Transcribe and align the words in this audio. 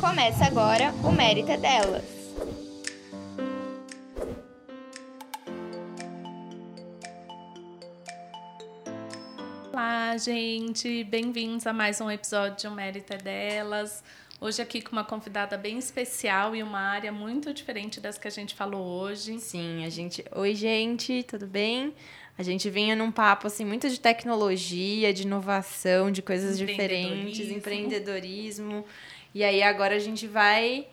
Começa 0.00 0.44
agora 0.44 0.92
o 1.02 1.10
Mérito 1.10 1.50
é 1.50 1.56
Delas. 1.56 2.04
Olá, 9.72 10.16
gente! 10.18 11.02
Bem-vindos 11.02 11.66
a 11.66 11.72
mais 11.72 12.00
um 12.00 12.08
episódio 12.08 12.58
de 12.58 12.68
O 12.68 12.70
Mérito 12.70 13.12
é 13.12 13.18
Delas. 13.18 14.04
Hoje 14.40 14.62
aqui 14.62 14.80
com 14.80 14.92
uma 14.92 15.04
convidada 15.04 15.56
bem 15.56 15.78
especial 15.78 16.54
e 16.54 16.62
uma 16.62 16.78
área 16.78 17.10
muito 17.10 17.52
diferente 17.52 18.00
das 18.00 18.18
que 18.18 18.28
a 18.28 18.30
gente 18.30 18.54
falou 18.54 18.84
hoje. 18.84 19.40
Sim, 19.40 19.84
a 19.84 19.88
gente. 19.88 20.24
Oi, 20.32 20.54
gente, 20.54 21.24
tudo 21.24 21.46
bem? 21.46 21.92
A 22.36 22.42
gente 22.42 22.70
vinha 22.70 22.96
num 22.96 23.12
papo 23.12 23.46
assim 23.46 23.64
muito 23.64 23.88
de 23.88 24.00
tecnologia, 24.00 25.12
de 25.12 25.22
inovação, 25.22 26.10
de 26.10 26.22
coisas 26.22 26.56
diferentes, 26.56 27.50
empreendedorismo. 27.50 28.84
E 29.34 29.44
aí 29.44 29.62
agora 29.62 29.96
a 29.96 29.98
gente 29.98 30.26
vai 30.26 30.86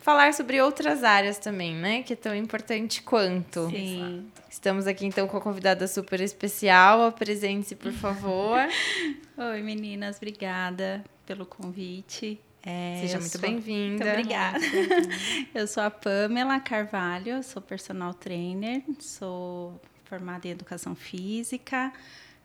falar 0.00 0.32
sobre 0.32 0.60
outras 0.60 1.04
áreas 1.04 1.38
também, 1.38 1.74
né? 1.74 2.02
Que 2.02 2.12
é 2.12 2.16
tão 2.16 2.34
importante 2.34 3.02
quanto. 3.02 3.68
Sim. 3.70 4.30
Estamos 4.48 4.86
aqui 4.86 5.04
então 5.04 5.28
com 5.28 5.36
a 5.36 5.40
convidada 5.40 5.86
super 5.86 6.20
especial. 6.20 7.02
Apresente-se, 7.02 7.76
por 7.76 7.92
favor. 7.92 8.58
Oi, 9.36 9.62
meninas, 9.62 10.16
obrigada 10.16 11.04
pelo 11.26 11.44
convite. 11.44 12.40
É, 12.64 12.98
Seja 13.00 13.20
muito 13.20 13.38
bem-vinda. 13.38 14.04
Muito 14.04 14.18
obrigada. 14.18 14.58
eu 15.54 15.66
sou 15.66 15.82
a 15.82 15.90
Pamela 15.90 16.58
Carvalho, 16.58 17.42
sou 17.42 17.62
personal 17.62 18.14
trainer, 18.14 18.82
sou 18.98 19.80
formada 20.08 20.48
em 20.48 20.50
educação 20.50 20.94
física, 20.94 21.92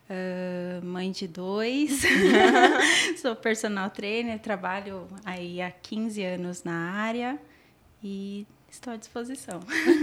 uh, 0.10 0.86
mãe 0.86 1.12
de 1.12 1.28
dois, 1.28 2.02
sou 3.22 3.36
personal 3.36 3.90
trainer, 3.90 4.38
trabalho 4.40 5.08
aí 5.24 5.62
há 5.62 5.72
15 5.72 6.24
anos 6.24 6.64
na 6.64 6.92
área 6.92 7.40
e 8.04 8.46
estou 8.70 8.94
à 8.94 8.98
disposição. 8.98 9.62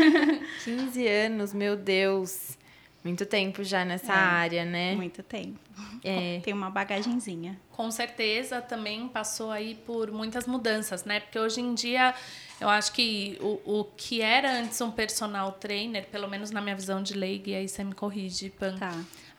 15 0.65 1.07
anos, 1.07 1.53
meu 1.53 1.77
Deus. 1.77 2.59
Muito 3.03 3.25
tempo 3.25 3.65
já 3.65 3.84
nessa 3.84 4.12
é, 4.12 4.17
área, 4.17 4.65
né? 4.65 4.95
Muito 4.95 5.23
tempo. 5.23 5.59
É. 6.05 6.41
Tem 6.45 6.53
uma 6.53 6.69
bagagenzinha. 6.69 7.59
Com 7.70 7.91
certeza 7.91 8.61
também 8.61 9.09
passou 9.09 9.51
aí 9.51 9.75
por 9.75 10.11
muitas 10.11 10.47
mudanças, 10.47 11.05
né? 11.05 11.21
Porque 11.21 11.39
hoje 11.39 11.61
em 11.61 11.75
dia 11.75 12.15
eu 12.61 12.69
acho 12.69 12.93
que 12.93 13.39
o, 13.41 13.81
o 13.81 13.84
que 13.97 14.21
era 14.21 14.61
antes 14.61 14.78
um 14.83 14.91
personal 14.91 15.53
trainer, 15.53 16.06
pelo 16.09 16.28
menos 16.28 16.51
na 16.51 16.61
minha 16.61 16.77
visão 16.77 17.03
de 17.03 17.15
leiga, 17.15 17.51
e 17.51 17.55
aí 17.55 17.69
você 17.69 17.83
me 17.83 17.95
corrige, 17.95 18.51
Pan. 18.51 18.77
Tá 18.77 18.93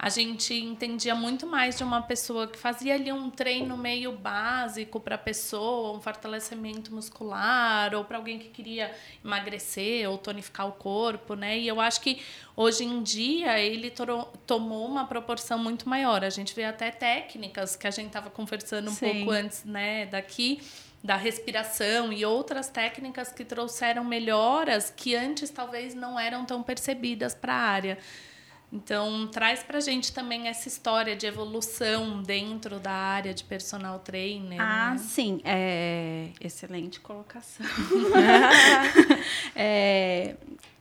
a 0.04 0.10
gente 0.10 0.52
entendia 0.56 1.14
muito 1.14 1.46
mais 1.46 1.78
de 1.78 1.84
uma 1.84 2.02
pessoa 2.02 2.48
que 2.48 2.58
fazia 2.58 2.96
ali 2.96 3.12
um 3.12 3.30
treino 3.30 3.78
meio 3.78 4.12
básico 4.12 5.00
para 5.00 5.14
a 5.14 5.18
pessoa, 5.18 5.96
um 5.96 6.02
fortalecimento 6.02 6.92
muscular, 6.92 7.94
ou 7.94 8.04
para 8.04 8.18
alguém 8.18 8.40
que 8.40 8.50
queria 8.50 8.92
emagrecer 9.24 10.10
ou 10.10 10.18
tonificar 10.18 10.68
o 10.68 10.72
corpo, 10.72 11.36
né? 11.36 11.60
E 11.60 11.68
eu 11.68 11.80
acho 11.80 12.02
que 12.02 12.20
hoje 12.56 12.84
em 12.84 13.04
dia 13.04 13.60
ele 13.60 13.94
tomou 14.48 14.88
uma 14.88 15.06
proporção 15.06 15.60
muito 15.60 15.88
maior. 15.88 16.26
A 16.26 16.32
gente 16.32 16.56
vê 16.56 16.64
até 16.64 16.90
técnicas 16.90 17.76
que 17.76 17.86
a 17.86 17.92
gente 17.92 18.08
estava 18.08 18.32
conversando 18.32 18.90
um 18.90 18.96
Sim. 18.96 19.06
pouco 19.06 19.30
antes, 19.30 19.64
né, 19.66 20.08
daqui 20.08 20.64
da 21.04 21.16
respiração 21.16 22.12
e 22.12 22.26
outras 22.26 22.70
técnicas 22.70 23.32
que 23.32 23.46
trouxeram 23.46 24.04
melhoras 24.04 24.92
que 24.96 25.16
antes 25.16 25.52
talvez 25.52 25.94
não 25.94 26.20
eram 26.20 26.44
tão 26.44 26.64
percebidas 26.64 27.36
para 27.36 27.54
a 27.54 27.58
área. 27.58 28.00
Então, 28.74 29.28
traz 29.28 29.62
pra 29.62 29.82
gente 29.82 30.14
também 30.14 30.48
essa 30.48 30.70
história 30.70 31.14
de 31.14 31.26
evolução 31.26 32.24
dentro 32.24 32.80
da 32.80 32.92
área 32.92 33.34
de 33.34 33.44
personal 33.44 34.00
trainer. 34.00 34.62
Ah, 34.62 34.92
né? 34.92 34.98
sim. 34.98 35.42
É... 35.44 36.30
Excelente 36.40 37.02
colocação. 37.02 37.66
é... 39.54 40.38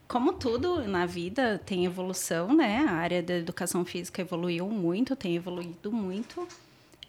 Como 0.07 0.33
tudo 0.33 0.87
na 0.89 1.05
vida 1.05 1.61
tem 1.67 1.85
evolução, 1.85 2.55
né? 2.55 2.85
A 2.89 2.93
área 2.93 3.23
da 3.23 3.37
educação 3.37 3.85
física 3.85 4.21
evoluiu 4.21 4.69
muito, 4.69 5.17
tem 5.17 5.35
evoluído 5.35 5.91
muito. 5.91 6.47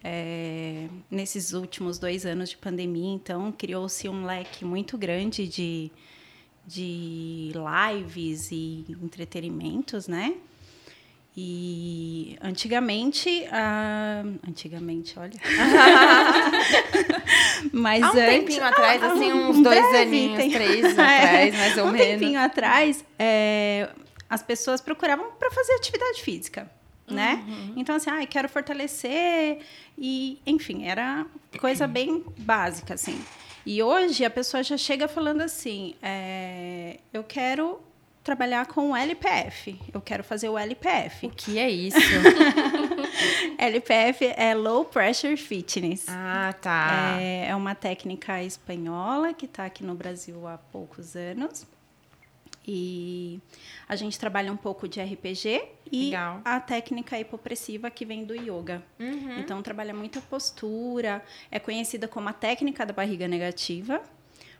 É... 0.02 0.88
Nesses 1.08 1.52
últimos 1.52 1.96
dois 1.96 2.26
anos 2.26 2.50
de 2.50 2.56
pandemia, 2.56 3.14
então, 3.14 3.52
criou-se 3.52 4.08
um 4.08 4.24
leque 4.24 4.64
muito 4.64 4.98
grande 4.98 5.46
de, 5.46 5.92
de 6.66 7.52
lives 7.54 8.50
e 8.50 8.84
entretenimentos, 9.00 10.08
né? 10.08 10.34
E 11.34 12.36
antigamente, 12.42 13.46
uh, 13.46 14.38
antigamente, 14.46 15.18
olha. 15.18 15.32
Mas 17.72 18.02
Há 18.02 18.06
um 18.06 18.10
antes, 18.10 18.26
tempinho 18.26 18.64
atrás, 18.64 19.02
ah, 19.02 19.12
assim, 19.12 19.32
uns 19.32 19.56
um 19.56 19.62
dois 19.62 19.80
breve, 19.80 20.02
aninhos, 20.02 20.36
tem... 20.36 20.50
três 20.50 20.84
atrás, 20.92 21.56
mais 21.56 21.78
ou 21.78 21.86
um 21.86 21.92
menos. 21.92 22.06
Um 22.06 22.10
tempinho 22.10 22.38
atrás, 22.38 23.02
é, 23.18 23.88
as 24.28 24.42
pessoas 24.42 24.82
procuravam 24.82 25.30
para 25.38 25.50
fazer 25.50 25.72
atividade 25.72 26.22
física, 26.22 26.70
né? 27.08 27.42
Uhum. 27.48 27.72
Então, 27.76 27.96
assim, 27.96 28.10
ah, 28.10 28.26
quero 28.26 28.50
fortalecer 28.50 29.60
e, 29.96 30.38
enfim, 30.46 30.84
era 30.84 31.24
coisa 31.58 31.86
bem 31.86 32.22
básica, 32.40 32.92
assim. 32.92 33.18
E 33.64 33.82
hoje 33.82 34.22
a 34.22 34.30
pessoa 34.30 34.62
já 34.62 34.76
chega 34.76 35.08
falando 35.08 35.40
assim, 35.40 35.94
é, 36.02 36.98
eu 37.10 37.24
quero 37.24 37.80
trabalhar 38.22 38.66
com 38.66 38.90
o 38.92 38.96
LPF. 38.96 39.78
Eu 39.92 40.00
quero 40.00 40.22
fazer 40.22 40.48
o 40.48 40.56
LPF. 40.56 41.26
O 41.26 41.30
que 41.30 41.58
é 41.58 41.68
isso? 41.68 41.98
LPF 43.58 44.32
é 44.36 44.54
Low 44.54 44.84
Pressure 44.84 45.36
Fitness. 45.36 46.06
Ah, 46.08 46.54
tá. 46.60 47.18
É, 47.20 47.48
é 47.48 47.56
uma 47.56 47.74
técnica 47.74 48.42
espanhola 48.42 49.32
que 49.32 49.46
está 49.46 49.64
aqui 49.64 49.84
no 49.84 49.94
Brasil 49.94 50.46
há 50.46 50.56
poucos 50.56 51.16
anos. 51.16 51.66
E 52.66 53.40
a 53.88 53.96
gente 53.96 54.16
trabalha 54.18 54.52
um 54.52 54.56
pouco 54.56 54.86
de 54.86 55.00
RPG 55.00 55.64
e 55.90 56.04
Legal. 56.06 56.40
a 56.44 56.60
técnica 56.60 57.18
hipopressiva 57.18 57.90
que 57.90 58.04
vem 58.04 58.24
do 58.24 58.36
yoga. 58.36 58.82
Uhum. 59.00 59.40
Então, 59.40 59.60
trabalha 59.62 59.92
muito 59.92 60.20
a 60.20 60.22
postura. 60.22 61.24
É 61.50 61.58
conhecida 61.58 62.06
como 62.06 62.28
a 62.28 62.32
técnica 62.32 62.86
da 62.86 62.92
barriga 62.92 63.26
negativa 63.26 64.00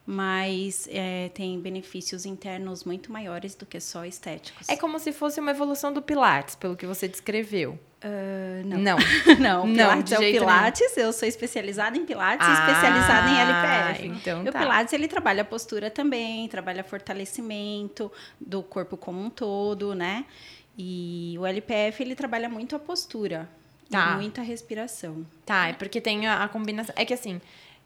mas 0.05 0.89
é, 0.91 1.31
tem 1.33 1.61
benefícios 1.61 2.27
internos 2.27 2.85
muito 2.85 3.13
maiores 3.13 3.55
do 3.55 3.65
que 3.65 3.79
só 3.81 4.05
estéticos. 4.05 4.69
É 4.69 4.77
como 4.77 4.99
se 4.99 5.13
fosse 5.13 5.39
uma 5.41 5.53
evolução 5.53 5.93
do 5.93 6.03
Pilates, 6.03 6.57
pelo 6.57 6.77
que 6.77 6.87
você 6.87 7.07
descreveu. 7.07 7.79
Uh, 8.05 8.67
não. 8.67 8.97
Não. 9.39 9.67
não, 9.67 9.75
Pilates 9.75 10.13
não, 10.13 10.23
é 10.23 10.29
o 10.29 10.33
Pilates. 10.33 10.81
Nenhum. 10.97 11.07
Eu 11.07 11.13
sou 11.13 11.29
especializada 11.29 11.97
em 11.97 12.05
Pilates 12.05 12.45
ah, 12.49 12.53
especializada 12.53 13.31
em 13.31 13.39
LPF. 13.39 14.07
Então 14.09 14.43
e 14.43 14.51
tá. 14.51 14.59
o 14.59 14.63
Pilates 14.63 14.93
ele 14.93 15.07
trabalha 15.07 15.43
a 15.43 15.45
postura 15.45 15.89
também, 15.89 16.49
trabalha 16.49 16.83
fortalecimento 16.83 18.11
do 18.41 18.61
corpo 18.61 18.97
como 18.97 19.21
um 19.21 19.31
todo, 19.31 19.95
né? 19.95 20.25
E 20.77 21.37
o 21.39 21.47
LPF 21.47 22.03
ele 22.03 22.17
trabalha 22.17 22.49
muito 22.49 22.75
a 22.75 22.79
postura, 22.79 23.49
tá. 23.89 24.17
muita 24.17 24.43
respiração. 24.43 25.25
Tá, 25.47 25.69
é 25.69 25.73
porque 25.73 26.01
tem 26.01 26.27
a, 26.27 26.43
a 26.43 26.49
combinação. 26.49 26.93
É 26.99 27.05
que 27.05 27.15
assim, 27.15 27.41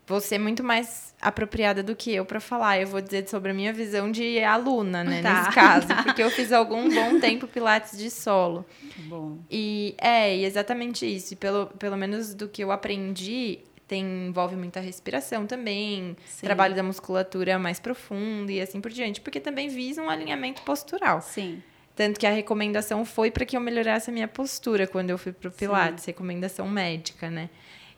você 0.06 0.36
é 0.36 0.38
muito 0.38 0.62
mais 0.62 1.14
apropriada 1.20 1.82
do 1.82 1.96
que 1.96 2.14
eu 2.14 2.24
para 2.24 2.38
falar. 2.38 2.80
Eu 2.80 2.86
vou 2.86 3.00
dizer 3.00 3.28
sobre 3.28 3.50
a 3.50 3.54
minha 3.54 3.72
visão 3.72 4.10
de 4.10 4.38
aluna, 4.42 5.02
né, 5.02 5.22
tá, 5.22 5.40
nesse 5.40 5.54
caso, 5.54 5.88
tá. 5.88 6.02
porque 6.04 6.22
eu 6.22 6.30
fiz 6.30 6.52
algum 6.52 6.88
bom 6.88 7.18
tempo 7.20 7.48
pilates 7.48 7.98
de 7.98 8.10
solo. 8.10 8.64
Bom. 9.08 9.38
E 9.50 9.94
é 9.98 10.36
exatamente 10.36 11.04
isso. 11.04 11.34
E 11.34 11.36
pelo, 11.36 11.66
pelo 11.78 11.96
menos 11.96 12.34
do 12.34 12.48
que 12.48 12.62
eu 12.62 12.70
aprendi, 12.70 13.60
tem 13.88 14.28
envolve 14.28 14.56
muita 14.56 14.80
respiração 14.80 15.46
também, 15.46 16.16
Sim. 16.26 16.46
trabalho 16.46 16.74
da 16.74 16.82
musculatura 16.82 17.58
mais 17.58 17.80
profundo 17.80 18.50
e 18.50 18.60
assim 18.60 18.80
por 18.80 18.90
diante, 18.90 19.20
porque 19.20 19.40
também 19.40 19.68
visa 19.68 20.02
um 20.02 20.10
alinhamento 20.10 20.62
postural. 20.62 21.20
Sim. 21.20 21.62
Tanto 21.96 22.20
que 22.20 22.26
a 22.26 22.30
recomendação 22.30 23.04
foi 23.06 23.30
para 23.30 23.46
que 23.46 23.56
eu 23.56 23.60
melhorasse 23.60 24.10
a 24.10 24.12
minha 24.12 24.28
postura 24.28 24.86
quando 24.86 25.10
eu 25.10 25.16
fui 25.16 25.32
pro 25.32 25.50
Pilates, 25.50 26.04
Sim. 26.04 26.10
recomendação 26.10 26.68
médica, 26.68 27.30
né? 27.30 27.48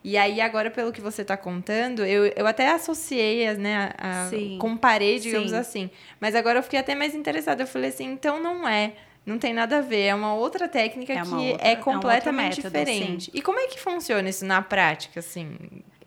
E 0.03 0.17
aí, 0.17 0.41
agora, 0.41 0.71
pelo 0.71 0.93
que 0.93 1.01
você 1.01 1.23
está 1.23 1.37
contando, 1.37 2.05
eu, 2.05 2.27
eu 2.37 2.47
até 2.47 2.71
associei, 2.73 3.53
né? 3.55 3.91
A, 3.99 4.29
a 4.29 4.59
comparei, 4.59 5.19
digamos 5.19 5.51
Sim. 5.51 5.57
assim. 5.57 5.91
Mas 6.21 6.35
agora 6.35 6.61
eu 6.61 6.63
fiquei 6.63 6.79
até 6.79 6.95
mais 6.95 7.15
interessada. 7.15 7.63
Eu 7.63 7.67
falei 7.67 7.91
assim, 7.91 8.05
então 8.13 8.41
não 8.41 8.67
é. 8.67 8.95
Não 9.27 9.39
tem 9.39 9.53
nada 9.53 9.79
a 9.79 9.81
ver. 9.81 10.05
É 10.05 10.15
uma 10.15 10.35
outra 10.35 10.69
técnica 10.69 11.13
é 11.13 11.23
uma 11.23 11.39
que 11.39 11.51
outra, 11.51 11.69
é 11.69 11.77
completamente 11.77 12.61
é 12.61 12.63
um 12.63 12.71
método, 12.71 12.79
diferente. 12.79 13.31
E 13.35 13.43
como 13.43 13.59
é 13.59 13.67
que 13.67 13.79
funciona 13.79 14.29
isso 14.29 14.45
na 14.45 14.63
prática, 14.63 15.21
assim? 15.21 15.57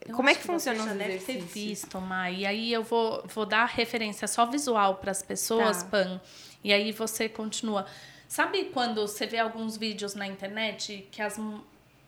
Eu 0.07 0.15
como 0.15 0.29
é 0.29 0.33
que, 0.33 0.39
que 0.41 0.47
funciona 0.47 0.83
os 0.83 0.91
deve 0.97 1.19
ter 1.19 1.39
visto, 1.41 2.01
Mai. 2.01 2.37
E 2.37 2.45
aí 2.45 2.73
eu 2.73 2.83
vou, 2.83 3.23
vou 3.27 3.45
dar 3.45 3.65
referência 3.65 4.27
só 4.27 4.45
visual 4.45 4.95
para 4.95 5.11
as 5.11 5.21
pessoas, 5.21 5.83
tá. 5.83 5.89
Pan. 5.89 6.21
E 6.63 6.73
aí 6.73 6.91
você 6.91 7.29
continua. 7.29 7.85
Sabe 8.27 8.65
quando 8.73 9.01
você 9.01 9.27
vê 9.27 9.37
alguns 9.37 9.77
vídeos 9.77 10.15
na 10.15 10.25
internet 10.25 11.07
que 11.11 11.21
as 11.21 11.37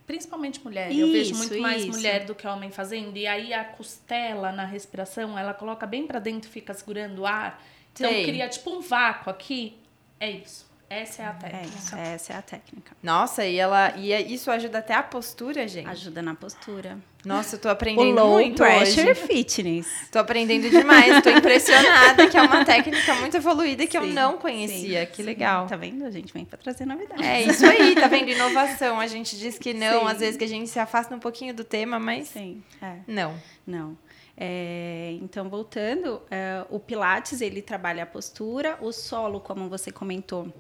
principalmente 0.06 0.64
mulher. 0.64 0.92
Isso, 0.92 1.00
eu 1.00 1.12
vejo 1.12 1.36
muito 1.36 1.58
mais 1.60 1.86
mulher 1.86 2.26
do 2.26 2.36
que 2.36 2.48
homem 2.48 2.72
fazendo. 2.72 3.18
E 3.18 3.28
aí 3.28 3.54
a 3.54 3.64
costela 3.64 4.52
na 4.52 4.66
respiração, 4.66 5.38
ela 5.38 5.54
coloca 5.54 5.86
bem 5.86 6.06
para 6.08 6.20
dentro 6.20 6.50
e 6.50 6.52
fica 6.52 6.74
segurando 6.74 7.20
o 7.20 7.26
ar. 7.26 7.64
Então 7.94 8.12
cria 8.24 8.50
tipo 8.50 8.72
um 8.72 8.82
vácuo 8.82 9.30
aqui. 9.30 9.78
É 10.20 10.30
isso. 10.30 10.73
Essa 11.02 11.22
é 11.24 11.26
a 11.26 11.30
É 11.30 11.34
técnica. 11.34 11.78
isso, 11.78 11.96
essa 11.96 12.34
é 12.34 12.36
a 12.38 12.42
técnica. 12.42 12.92
Nossa, 13.02 13.46
e 13.46 13.58
ela 13.58 13.94
e 13.98 14.12
isso 14.34 14.52
ajuda 14.52 14.80
até 14.80 14.94
a 14.94 15.02
postura, 15.04 15.68
gente. 15.68 15.88
Ajuda 15.90 16.22
na 16.22 16.36
postura. 16.36 16.98
Nossa, 17.26 17.56
eu 17.56 17.60
tô 17.60 17.70
O 17.70 17.72
aprendendo 17.72 18.14
low 18.20 18.32
muito 18.32 18.58
pressure 18.62 19.12
hoje. 19.12 19.22
fitness. 19.28 19.88
Tô 20.12 20.20
aprendendo 20.20 20.70
demais, 20.70 21.22
tô 21.24 21.30
impressionada 21.30 22.28
que 22.30 22.38
é 22.38 22.42
uma 22.42 22.66
técnica 22.66 23.16
muito 23.16 23.38
evoluída 23.38 23.88
que 23.88 23.98
eu 23.98 24.04
Sim, 24.04 24.12
não 24.14 24.38
conhecia. 24.38 25.06
sim, 25.06 25.12
que 25.12 25.18
sim. 25.18 25.24
legal. 25.24 25.66
Tá 25.68 25.76
vendo? 25.78 26.06
A 26.06 26.12
gente 26.12 26.34
vem 26.34 26.44
pra 26.44 26.58
trazer 26.58 26.86
novidades. 26.86 27.26
É 27.26 27.42
isso 27.44 27.66
aí, 27.66 27.96
tá 27.96 28.08
vendo? 28.08 28.30
Inovação. 28.30 29.00
A 29.00 29.08
gente 29.08 29.38
diz 29.38 29.58
que 29.58 29.74
não, 29.74 30.02
Sim. 30.02 30.12
às 30.12 30.20
vezes 30.20 30.38
que 30.38 30.44
a 30.44 30.48
gente 30.48 30.70
se 30.70 30.80
afasta 30.80 31.16
um 31.16 31.20
pouquinho 31.20 31.54
do 31.54 31.64
tema, 31.64 31.98
mas 31.98 32.28
Sim, 32.28 32.62
é. 32.82 32.98
não. 33.08 33.34
Não. 33.66 33.98
É, 34.36 35.16
então, 35.22 35.48
voltando, 35.48 36.22
é, 36.30 36.66
o 36.70 36.80
Pilates, 36.80 37.40
ele 37.40 37.62
trabalha 37.62 38.04
a 38.04 38.06
postura, 38.06 38.78
o 38.82 38.92
solo, 38.92 39.40
como 39.40 39.70
você 39.70 39.92
comentou, 39.92 40.52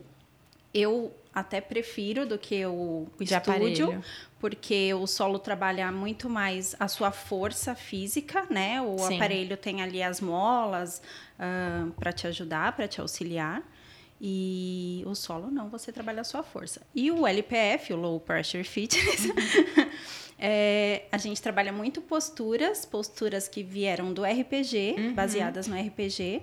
eu 0.73 1.13
até 1.33 1.59
prefiro 1.59 2.25
do 2.27 2.37
que 2.37 2.65
o, 2.65 3.07
De 3.17 3.23
estúdio, 3.33 3.85
aparelho. 3.87 4.03
porque 4.39 4.93
o 4.93 5.07
solo 5.07 5.39
trabalha 5.39 5.91
muito 5.91 6.29
mais 6.29 6.75
a 6.79 6.87
sua 6.87 7.11
força 7.11 7.73
física, 7.73 8.45
né? 8.49 8.81
O 8.81 8.97
Sim. 8.99 9.15
aparelho 9.15 9.57
tem 9.57 9.81
ali 9.81 10.01
as 10.03 10.21
molas 10.21 11.01
para 11.97 12.11
te 12.13 12.27
ajudar, 12.27 12.75
para 12.75 12.87
te 12.87 13.01
auxiliar. 13.01 13.63
E 14.25 15.03
o 15.05 15.15
solo 15.15 15.49
não, 15.51 15.67
você 15.69 15.91
trabalha 15.91 16.21
a 16.21 16.23
sua 16.23 16.43
força. 16.43 16.81
E 16.95 17.11
o 17.11 17.27
LPF, 17.27 17.91
o 17.93 17.97
Low 17.97 18.19
Pressure 18.19 18.63
Fitness, 18.63 19.27
é, 20.39 21.03
a 21.11 21.17
gente 21.17 21.41
trabalha 21.41 21.71
muito 21.73 22.01
posturas, 22.01 22.85
posturas 22.85 23.47
que 23.47 23.63
vieram 23.63 24.13
do 24.13 24.23
RPG, 24.23 24.95
Uhum. 24.97 25.13
baseadas 25.13 25.67
no 25.67 25.75
RPG, 25.75 26.41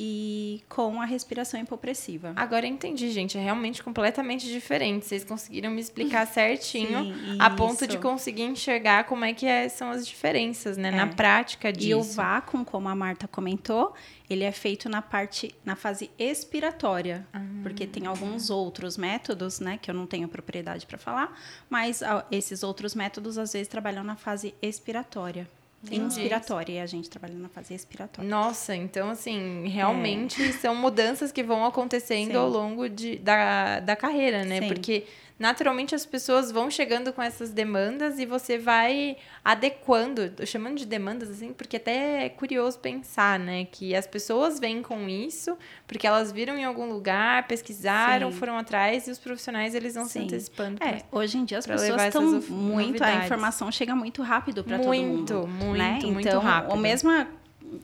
e 0.00 0.62
com 0.68 1.00
a 1.02 1.04
respiração 1.04 1.58
hipopressiva. 1.60 2.32
Agora 2.36 2.64
eu 2.64 2.70
entendi, 2.70 3.10
gente. 3.10 3.36
É 3.36 3.40
realmente 3.42 3.82
completamente 3.82 4.46
diferente. 4.46 5.04
Vocês 5.04 5.24
conseguiram 5.24 5.70
me 5.72 5.80
explicar 5.80 6.24
certinho 6.28 7.02
Sim, 7.02 7.36
a 7.40 7.50
ponto 7.50 7.84
de 7.84 7.98
conseguir 7.98 8.44
enxergar 8.44 9.04
como 9.04 9.24
é 9.24 9.34
que 9.34 9.44
é- 9.44 9.68
são 9.68 9.90
as 9.90 10.06
diferenças, 10.06 10.76
né? 10.76 10.92
Na 10.92 11.02
É. 11.02 11.06
prática 11.06 11.72
disso. 11.72 11.88
E 11.88 11.94
o 11.96 12.02
vácuo, 12.02 12.64
como 12.64 12.88
a 12.88 12.94
Marta 12.94 13.26
comentou, 13.26 13.92
ele 14.30 14.44
é 14.44 14.52
feito 14.52 14.88
na 14.88 15.02
parte, 15.02 15.52
na 15.64 15.74
fase 15.74 16.10
expiratória, 16.16 17.26
Ah. 17.32 17.40
porque 17.64 17.84
tem 17.86 18.06
alguns 18.06 18.50
outros 18.50 18.96
métodos, 18.96 19.58
né, 19.58 19.78
que 19.82 19.90
eu 19.90 19.94
não 19.94 20.06
tenho 20.06 20.28
propriedade 20.28 20.86
para 20.86 20.98
falar, 20.98 21.36
mas 21.68 22.02
esses 22.30 22.62
outros 22.62 22.94
métodos 22.94 23.36
às 23.36 23.52
vezes 23.52 23.66
trabalham 23.68 24.04
na 24.04 24.14
fase 24.16 24.54
expiratória. 24.62 25.48
Entendi. 25.82 26.06
Inspiratória, 26.06 26.72
e 26.72 26.80
a 26.80 26.86
gente 26.86 27.08
trabalha 27.08 27.34
na 27.34 27.48
fase 27.48 27.72
expiratória. 27.72 28.28
Nossa, 28.28 28.74
então 28.74 29.10
assim, 29.10 29.68
realmente 29.68 30.52
são 30.54 30.74
mudanças 30.74 31.30
que 31.30 31.42
vão 31.42 31.64
acontecendo 31.64 32.32
Sim. 32.32 32.36
ao 32.36 32.48
longo 32.48 32.88
de, 32.88 33.16
da, 33.18 33.78
da 33.78 33.94
carreira, 33.94 34.44
né? 34.44 34.60
Sim. 34.60 34.68
Porque 34.68 35.04
naturalmente 35.38 35.94
as 35.94 36.04
pessoas 36.04 36.50
vão 36.50 36.70
chegando 36.70 37.12
com 37.12 37.22
essas 37.22 37.50
demandas 37.50 38.18
e 38.18 38.26
você 38.26 38.58
vai 38.58 39.16
adequando, 39.44 40.30
tô 40.30 40.44
chamando 40.44 40.76
de 40.76 40.86
demandas 40.86 41.30
assim, 41.30 41.52
porque 41.52 41.76
até 41.76 42.24
é 42.24 42.28
curioso 42.28 42.78
pensar, 42.78 43.38
né? 43.38 43.66
Que 43.70 43.94
as 43.94 44.06
pessoas 44.06 44.58
vêm 44.58 44.82
com 44.82 45.08
isso, 45.08 45.56
porque 45.86 46.06
elas 46.06 46.32
viram 46.32 46.56
em 46.56 46.64
algum 46.64 46.86
lugar, 46.88 47.46
pesquisaram, 47.46 48.32
Sim. 48.32 48.38
foram 48.38 48.58
atrás 48.58 49.06
e 49.06 49.10
os 49.10 49.18
profissionais 49.18 49.74
eles 49.74 49.94
vão 49.94 50.04
se 50.04 50.12
Sim. 50.12 50.24
antecipando. 50.24 50.82
É, 50.82 51.02
hoje 51.12 51.38
em 51.38 51.44
dia 51.44 51.58
as 51.58 51.66
pra 51.66 51.76
pessoas 51.76 52.02
estão 52.02 52.22
muito, 52.48 53.02
a 53.02 53.14
informação 53.24 53.70
chega 53.70 53.94
muito 53.94 54.22
rápido 54.22 54.64
para 54.64 54.78
todo 54.78 54.88
Muito, 54.88 55.34
mundo. 55.34 55.46
muito, 55.48 55.78
né? 55.78 55.98
muito 56.04 56.28
então, 56.28 56.40
rápido. 56.40 56.72
a 56.72 56.76
mesma 56.76 57.28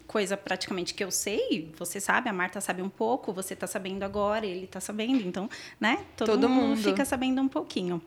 coisa 0.07 0.37
praticamente 0.37 0.95
que 0.95 1.03
eu 1.05 1.11
sei, 1.11 1.73
você 1.79 2.01
sabe, 2.01 2.29
a 2.29 2.33
Marta 2.33 2.61
sabe 2.61 2.83
um 2.83 2.89
pouco, 2.89 3.33
você 3.33 3.55
tá 3.55 3.67
sabendo 3.67 4.03
agora, 4.03 4.47
ele 4.47 4.67
tá 4.67 4.81
sabendo, 4.81 5.27
então, 5.27 5.49
né? 5.81 6.05
Todo, 6.17 6.33
Todo 6.33 6.49
mundo, 6.49 6.69
mundo. 6.69 6.83
fica 6.83 7.05
sabendo 7.05 7.41
um 7.41 7.49
pouquinho. 7.49 8.01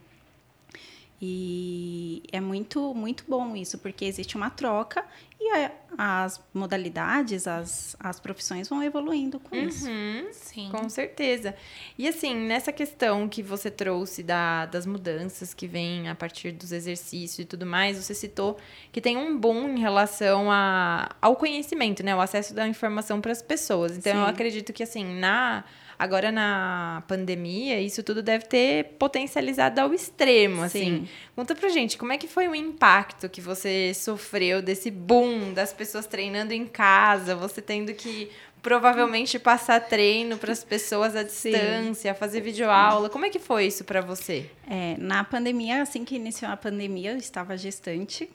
E 1.19 2.21
é 2.31 2.39
muito, 2.39 2.93
muito 2.93 3.23
bom 3.27 3.55
isso, 3.55 3.77
porque 3.79 4.05
existe 4.05 4.35
uma 4.37 4.49
troca 4.51 5.03
e 5.39 5.49
a- 5.51 5.71
as 5.97 6.39
modalidades, 6.53 7.47
as, 7.47 7.95
as 7.99 8.19
profissões 8.19 8.69
vão 8.69 8.83
evoluindo 8.83 9.39
com 9.39 9.55
isso. 9.55 9.87
Uhum. 9.89 10.27
Sim. 10.31 10.69
Com 10.71 10.87
certeza. 10.89 11.55
E 11.97 12.07
assim, 12.07 12.35
nessa 12.35 12.71
questão 12.71 13.27
que 13.27 13.41
você 13.41 13.71
trouxe 13.71 14.21
da, 14.21 14.67
das 14.67 14.85
mudanças 14.85 15.53
que 15.55 15.65
vêm 15.67 16.07
a 16.07 16.13
partir 16.15 16.51
dos 16.51 16.71
exercícios 16.71 17.39
e 17.39 17.45
tudo 17.45 17.65
mais, 17.65 17.97
você 17.97 18.13
citou 18.13 18.57
que 18.91 19.01
tem 19.01 19.17
um 19.17 19.37
boom 19.39 19.69
em 19.69 19.79
relação 19.79 20.51
a, 20.51 21.15
ao 21.21 21.35
conhecimento, 21.35 22.03
né? 22.03 22.15
O 22.15 22.21
acesso 22.21 22.53
da 22.53 22.67
informação 22.67 23.19
para 23.21 23.31
as 23.31 23.41
pessoas. 23.41 23.97
Então, 23.97 24.13
eu 24.19 24.23
Sim. 24.25 24.29
acredito 24.31 24.71
que 24.71 24.83
assim, 24.83 25.03
na 25.19 25.63
agora 25.97 26.31
na 26.31 27.03
pandemia, 27.07 27.79
isso 27.79 28.03
tudo 28.03 28.21
deve 28.21 28.45
ter 28.45 28.95
potencializado 28.99 29.81
ao 29.81 29.93
extremo, 29.93 30.63
assim. 30.63 30.79
Sim. 30.79 31.07
Conta 31.35 31.55
pra 31.55 31.69
gente, 31.69 31.97
como 31.97 32.11
é 32.11 32.17
que 32.17 32.27
foi 32.27 32.47
o 32.47 32.55
impacto 32.55 33.27
que 33.29 33.41
você 33.41 33.93
sofreu 33.93 34.61
desse 34.61 34.91
boom 34.91 35.53
das 35.53 35.73
pessoas 35.73 36.05
treinando 36.05 36.53
em 36.53 36.65
casa, 36.65 37.35
você 37.35 37.61
tendo 37.61 37.93
que 37.93 38.29
provavelmente 38.61 39.39
passar 39.39 39.79
treino 39.79 40.37
para 40.37 40.51
as 40.51 40.63
pessoas 40.63 41.15
à 41.15 41.25
Sim. 41.25 41.51
distância, 41.51 42.13
fazer 42.13 42.41
videoaula. 42.41 43.09
Como 43.09 43.25
é 43.25 43.29
que 43.29 43.39
foi 43.39 43.67
isso 43.67 43.83
para 43.83 44.01
você? 44.01 44.49
É, 44.69 44.95
na 44.97 45.23
pandemia, 45.23 45.81
assim 45.81 46.03
que 46.03 46.15
iniciou 46.15 46.51
a 46.51 46.57
pandemia, 46.57 47.11
eu 47.11 47.17
estava 47.17 47.55
gestante. 47.57 48.29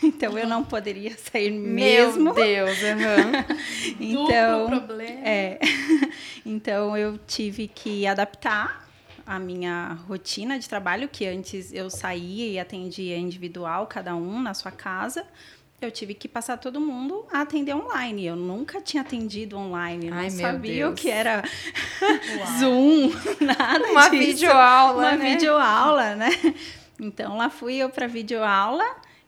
Então 0.02 0.36
eu 0.38 0.46
não 0.46 0.62
poderia 0.64 1.16
sair 1.16 1.50
mesmo. 1.50 2.24
Meu 2.24 2.34
Deus, 2.34 2.78
aham. 2.82 3.44
Então, 4.00 4.64
Duplo 4.66 4.80
problema. 4.82 5.20
é. 5.28 5.58
então 6.44 6.96
eu 6.96 7.18
tive 7.26 7.68
que 7.68 8.06
adaptar 8.06 8.86
a 9.26 9.38
minha 9.38 9.96
rotina 10.06 10.58
de 10.58 10.68
trabalho, 10.68 11.08
que 11.08 11.26
antes 11.26 11.72
eu 11.72 11.88
saía 11.88 12.46
e 12.46 12.58
atendia 12.58 13.16
individual, 13.16 13.86
cada 13.86 14.14
um 14.14 14.40
na 14.42 14.52
sua 14.52 14.70
casa. 14.70 15.24
Eu 15.80 15.90
tive 15.90 16.14
que 16.14 16.28
passar 16.28 16.56
todo 16.58 16.80
mundo 16.80 17.26
a 17.32 17.40
atender 17.42 17.74
online. 17.74 18.26
Eu 18.26 18.36
nunca 18.36 18.80
tinha 18.80 19.02
atendido 19.02 19.56
online, 19.56 20.08
não 20.10 20.16
Ai, 20.18 20.30
meu 20.30 20.40
sabia 20.46 20.86
o 20.86 20.88
Deus. 20.90 21.00
que 21.00 21.10
era 21.10 21.42
Uau. 22.02 22.58
Zoom, 22.58 23.12
nada 23.40 23.84
Uma 23.90 24.08
disso. 24.08 24.24
videoaula, 24.24 25.02
Uma 25.08 25.16
né? 25.16 25.30
videoaula, 25.34 26.14
né? 26.14 26.30
Então 27.00 27.36
lá 27.36 27.50
fui 27.50 27.74
eu 27.76 27.88
para 27.90 28.06
videoaula 28.06 28.84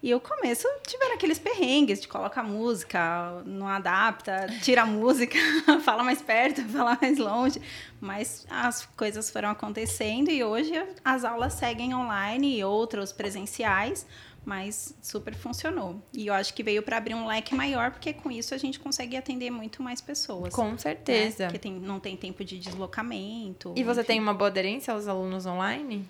e 0.07 0.15
o 0.15 0.21
começo 0.21 0.69
tiveram 0.87 1.15
aqueles 1.15 1.37
perrengues 1.37 2.01
de 2.01 2.07
coloca 2.07 2.41
música, 2.41 3.43
não 3.45 3.67
adapta, 3.67 4.47
tira 4.63 4.83
a 4.83 4.87
música, 4.87 5.37
fala 5.83 6.05
mais 6.05 6.23
perto, 6.23 6.63
fala 6.71 6.97
mais 7.03 7.19
longe. 7.19 7.61
Mas 8.01 8.47
as 8.49 8.87
coisas 8.97 9.29
foram 9.29 9.51
acontecendo 9.51 10.31
e 10.31 10.45
hoje 10.45 10.73
as 11.05 11.25
aulas 11.25 11.55
seguem 11.55 11.93
online 11.93 12.57
e 12.57 12.63
outras 12.63 13.13
presenciais, 13.13 14.07
mas 14.45 14.95
super 15.03 15.35
funcionou. 15.35 16.01
E 16.13 16.29
eu 16.29 16.35
acho 16.35 16.55
que 16.55 16.63
veio 16.63 16.85
para 16.85 16.99
abrir 16.99 17.17
um 17.17 17.27
leque 17.27 17.53
maior, 17.53 17.91
porque 17.91 18.13
com 18.13 18.31
isso 18.31 18.55
a 18.55 18.59
gente 18.59 18.79
consegue 18.79 19.17
atender 19.17 19.51
muito 19.51 19.83
mais 19.83 20.01
pessoas. 20.01 20.55
Com 20.55 20.71
né? 20.71 20.79
certeza. 20.79 21.47
Porque 21.47 21.59
tem, 21.59 21.73
não 21.73 21.99
tem 21.99 22.17
tempo 22.17 22.45
de 22.45 22.61
deslocamento. 22.61 23.75
E 23.75 23.83
você 23.83 24.03
enfim. 24.03 24.07
tem 24.07 24.21
uma 24.21 24.33
boa 24.33 24.51
aderência 24.51 24.95
aos 24.95 25.09
alunos 25.09 25.47
online? 25.47 26.09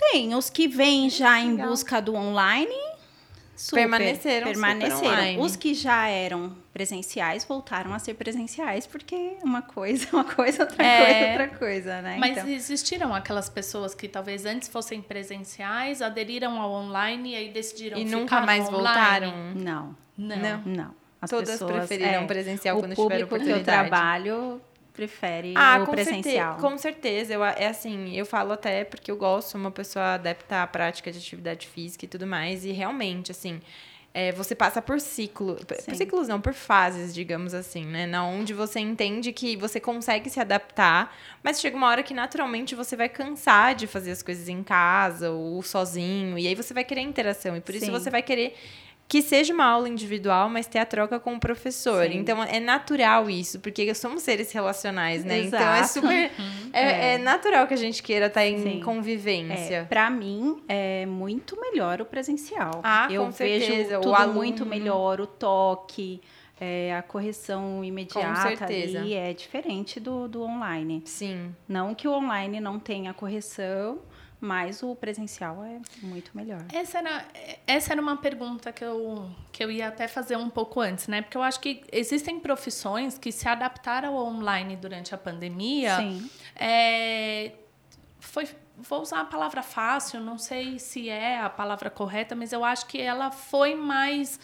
Tem, 0.00 0.34
os 0.34 0.48
que 0.48 0.66
vêm 0.66 1.10
já 1.10 1.38
em 1.38 1.52
Legal. 1.52 1.68
busca 1.68 2.00
do 2.00 2.14
online. 2.14 2.89
Super, 3.62 3.80
Permaneceram 3.82 4.46
super 4.46 4.52
permaneceram. 4.52 4.98
online. 5.12 5.38
Os 5.42 5.54
que 5.54 5.74
já 5.74 6.08
eram 6.08 6.56
presenciais 6.72 7.44
voltaram 7.44 7.92
a 7.92 7.98
ser 7.98 8.14
presenciais, 8.14 8.86
porque 8.86 9.34
uma 9.44 9.60
coisa, 9.60 10.08
uma 10.14 10.24
coisa, 10.24 10.62
outra 10.62 10.82
É. 10.82 11.04
coisa, 11.04 11.28
outra 11.44 11.58
coisa, 11.58 12.00
né? 12.02 12.16
Mas 12.18 12.38
então, 12.38 12.48
existiram 12.48 13.14
aquelas 13.14 13.50
pessoas 13.50 13.94
que 13.94 14.08
talvez 14.08 14.46
antes 14.46 14.66
fossem 14.68 15.02
presenciais, 15.02 16.00
aderiram 16.00 16.58
ao 16.58 16.70
online 16.72 17.32
e 17.32 17.36
aí 17.36 17.48
decidiram 17.52 17.98
E 17.98 18.06
ficar 18.06 18.16
nunca 18.18 18.40
mais 18.40 18.60
online? 18.66 18.76
voltaram? 18.82 19.32
não, 19.54 19.96
Não. 20.16 20.36
Não. 20.38 20.62
não. 20.64 20.94
As 21.20 21.28
Todas 21.28 21.50
pessoas, 21.50 21.86
preferiram 21.86 22.22
é, 22.22 22.26
presencial 22.26 22.78
o 22.78 22.80
quando 22.80 22.94
tiveram 22.94 23.08
público 23.10 23.28
que 23.28 23.34
eu 23.34 23.56
oportunidade. 23.56 23.88
trabalho 23.90 24.58
prefere 25.00 25.54
Ah, 25.56 25.78
o 25.82 25.86
com 25.86 25.92
presencial. 25.92 26.22
certeza, 26.22 26.68
com 26.68 26.78
certeza. 26.78 27.32
Eu, 27.34 27.44
é 27.44 27.66
assim, 27.68 28.14
eu 28.14 28.26
falo 28.26 28.52
até 28.52 28.84
porque 28.84 29.10
eu 29.10 29.16
gosto, 29.16 29.56
uma 29.56 29.70
pessoa 29.70 30.14
adepta 30.14 30.62
à 30.62 30.66
prática 30.66 31.10
de 31.10 31.18
atividade 31.18 31.66
física 31.66 32.04
e 32.04 32.08
tudo 32.08 32.26
mais. 32.26 32.64
E 32.66 32.72
realmente, 32.72 33.30
assim, 33.30 33.60
é, 34.12 34.30
você 34.32 34.54
passa 34.54 34.82
por 34.82 35.00
ciclo. 35.00 35.56
Por 35.66 35.76
Sim. 35.76 35.94
ciclos 35.94 36.28
não, 36.28 36.40
por 36.40 36.52
fases, 36.52 37.14
digamos 37.14 37.54
assim, 37.54 37.86
né? 37.86 38.06
Na 38.06 38.24
onde 38.24 38.52
você 38.52 38.78
entende 38.78 39.32
que 39.32 39.56
você 39.56 39.80
consegue 39.80 40.28
se 40.28 40.38
adaptar, 40.38 41.16
mas 41.42 41.60
chega 41.60 41.76
uma 41.76 41.88
hora 41.88 42.02
que 42.02 42.12
naturalmente 42.12 42.74
você 42.74 42.94
vai 42.94 43.08
cansar 43.08 43.74
de 43.74 43.86
fazer 43.86 44.10
as 44.10 44.22
coisas 44.22 44.48
em 44.48 44.62
casa 44.62 45.30
ou 45.30 45.62
sozinho. 45.62 46.38
E 46.38 46.46
aí 46.46 46.54
você 46.54 46.74
vai 46.74 46.84
querer 46.84 47.00
interação. 47.00 47.56
E 47.56 47.60
por 47.60 47.74
isso 47.74 47.86
Sim. 47.86 47.92
você 47.92 48.10
vai 48.10 48.22
querer 48.22 48.54
que 49.10 49.22
seja 49.22 49.52
uma 49.52 49.64
aula 49.64 49.88
individual, 49.88 50.48
mas 50.48 50.68
ter 50.68 50.78
a 50.78 50.86
troca 50.86 51.18
com 51.18 51.34
o 51.34 51.40
professor. 51.40 52.06
Sim. 52.06 52.18
Então 52.18 52.40
é 52.44 52.60
natural 52.60 53.28
isso, 53.28 53.58
porque 53.58 53.92
somos 53.92 54.22
seres 54.22 54.52
relacionais, 54.52 55.24
né? 55.24 55.40
Então 55.46 55.58
é 55.58 55.80
Exato. 55.80 55.88
super. 55.94 56.30
É, 56.72 57.14
é 57.14 57.18
natural 57.18 57.66
que 57.66 57.74
a 57.74 57.76
gente 57.76 58.00
queira 58.00 58.26
estar 58.26 58.46
em 58.46 58.62
Sim. 58.62 58.80
convivência. 58.80 59.78
É, 59.78 59.84
para 59.84 60.08
mim 60.08 60.62
é 60.68 61.04
muito 61.04 61.60
melhor 61.60 62.00
o 62.00 62.04
presencial. 62.04 62.80
Ah, 62.84 63.08
eu 63.10 63.24
com 63.24 63.30
vejo 63.32 63.66
certeza. 63.66 63.98
O 64.08 64.14
aluno- 64.14 64.34
muito 64.38 64.64
melhor, 64.64 65.20
o 65.20 65.26
toque, 65.26 66.20
é, 66.60 66.94
a 66.94 67.02
correção 67.02 67.82
imediata 67.84 68.66
ali 68.66 69.14
é 69.14 69.32
diferente 69.32 69.98
do, 69.98 70.28
do 70.28 70.42
online. 70.44 71.02
Sim. 71.04 71.52
Não 71.66 71.92
que 71.92 72.06
o 72.06 72.12
online 72.12 72.60
não 72.60 72.78
tenha 72.78 73.12
correção, 73.12 73.98
mas 74.40 74.82
o 74.82 74.96
presencial 74.96 75.62
é 75.62 75.80
muito 76.02 76.30
melhor. 76.34 76.64
Essa 76.72 76.98
era, 76.98 77.24
essa 77.66 77.92
era 77.92 78.00
uma 78.00 78.16
pergunta 78.16 78.72
que 78.72 78.82
eu, 78.82 79.30
que 79.52 79.62
eu 79.62 79.70
ia 79.70 79.88
até 79.88 80.08
fazer 80.08 80.36
um 80.36 80.48
pouco 80.48 80.80
antes, 80.80 81.06
né? 81.08 81.20
Porque 81.20 81.36
eu 81.36 81.42
acho 81.42 81.60
que 81.60 81.82
existem 81.92 82.40
profissões 82.40 83.18
que 83.18 83.30
se 83.30 83.46
adaptaram 83.46 84.16
ao 84.16 84.26
online 84.26 84.76
durante 84.76 85.14
a 85.14 85.18
pandemia. 85.18 85.96
Sim. 85.96 86.30
É, 86.56 87.52
foi, 88.18 88.48
vou 88.78 89.02
usar 89.02 89.20
a 89.20 89.24
palavra 89.24 89.62
fácil, 89.62 90.20
não 90.20 90.38
sei 90.38 90.78
se 90.78 91.08
é 91.10 91.38
a 91.38 91.50
palavra 91.50 91.90
correta, 91.90 92.34
mas 92.34 92.52
eu 92.52 92.64
acho 92.64 92.86
que 92.86 93.00
ela 93.00 93.30
foi 93.30 93.74
mais 93.74 94.40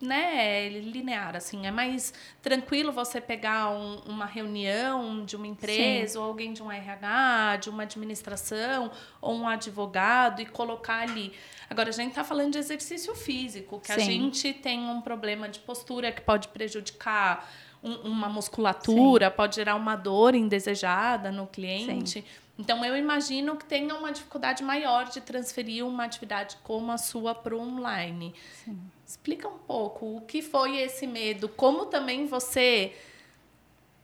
né, 0.00 0.68
linear, 0.68 1.36
assim, 1.36 1.66
é 1.66 1.70
mais 1.70 2.12
tranquilo 2.42 2.92
você 2.92 3.20
pegar 3.20 3.70
um, 3.70 3.96
uma 4.06 4.26
reunião 4.26 5.24
de 5.24 5.36
uma 5.36 5.46
empresa 5.46 6.14
Sim. 6.14 6.18
ou 6.18 6.24
alguém 6.24 6.52
de 6.52 6.62
um 6.62 6.70
RH, 6.70 7.56
de 7.62 7.70
uma 7.70 7.84
administração 7.84 8.90
ou 9.20 9.34
um 9.34 9.48
advogado 9.48 10.42
e 10.42 10.46
colocar 10.46 10.98
ali. 10.98 11.32
Agora 11.70 11.88
a 11.88 11.92
gente 11.92 12.10
está 12.10 12.22
falando 12.22 12.52
de 12.52 12.58
exercício 12.58 13.14
físico, 13.14 13.80
que 13.80 13.92
Sim. 13.92 13.94
a 13.94 13.98
gente 13.98 14.52
tem 14.52 14.80
um 14.80 15.00
problema 15.00 15.48
de 15.48 15.60
postura 15.60 16.12
que 16.12 16.20
pode 16.20 16.48
prejudicar 16.48 17.50
um, 17.82 17.94
uma 18.08 18.28
musculatura, 18.28 19.30
Sim. 19.30 19.36
pode 19.36 19.56
gerar 19.56 19.76
uma 19.76 19.96
dor 19.96 20.34
indesejada 20.34 21.32
no 21.32 21.46
cliente. 21.46 22.24
Então, 22.58 22.82
eu 22.84 22.96
imagino 22.96 23.56
que 23.56 23.66
tenha 23.66 23.94
uma 23.94 24.10
dificuldade 24.10 24.62
maior 24.62 25.04
de 25.10 25.20
transferir 25.20 25.86
uma 25.86 26.04
atividade 26.04 26.56
como 26.62 26.90
a 26.90 26.96
sua 26.96 27.34
para 27.34 27.54
o 27.54 27.60
online. 27.60 28.34
Sim. 28.64 28.80
Explica 29.06 29.46
um 29.46 29.58
pouco 29.58 30.16
o 30.16 30.20
que 30.22 30.40
foi 30.40 30.78
esse 30.78 31.06
medo, 31.06 31.48
como 31.48 31.86
também 31.86 32.26
você 32.26 32.94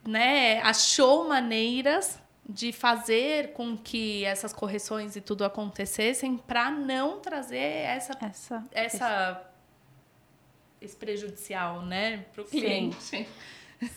né, 0.07 0.61
achou 0.61 1.29
maneiras 1.29 2.21
de 2.49 2.73
fazer 2.73 3.53
com 3.53 3.77
que 3.77 4.25
essas 4.25 4.53
correções 4.53 5.17
e 5.17 5.21
tudo 5.21 5.45
acontecessem 5.45 6.37
para 6.37 6.71
não 6.71 7.21
trazer 7.21 7.57
essa 7.57 8.13
essa, 8.21 8.67
essa 8.73 9.53
esse 10.81 10.97
prejudicial, 10.97 11.83
né, 11.83 12.27
para 12.33 12.43
o 12.43 12.45
cliente. 12.45 13.01
Sim, 13.01 13.27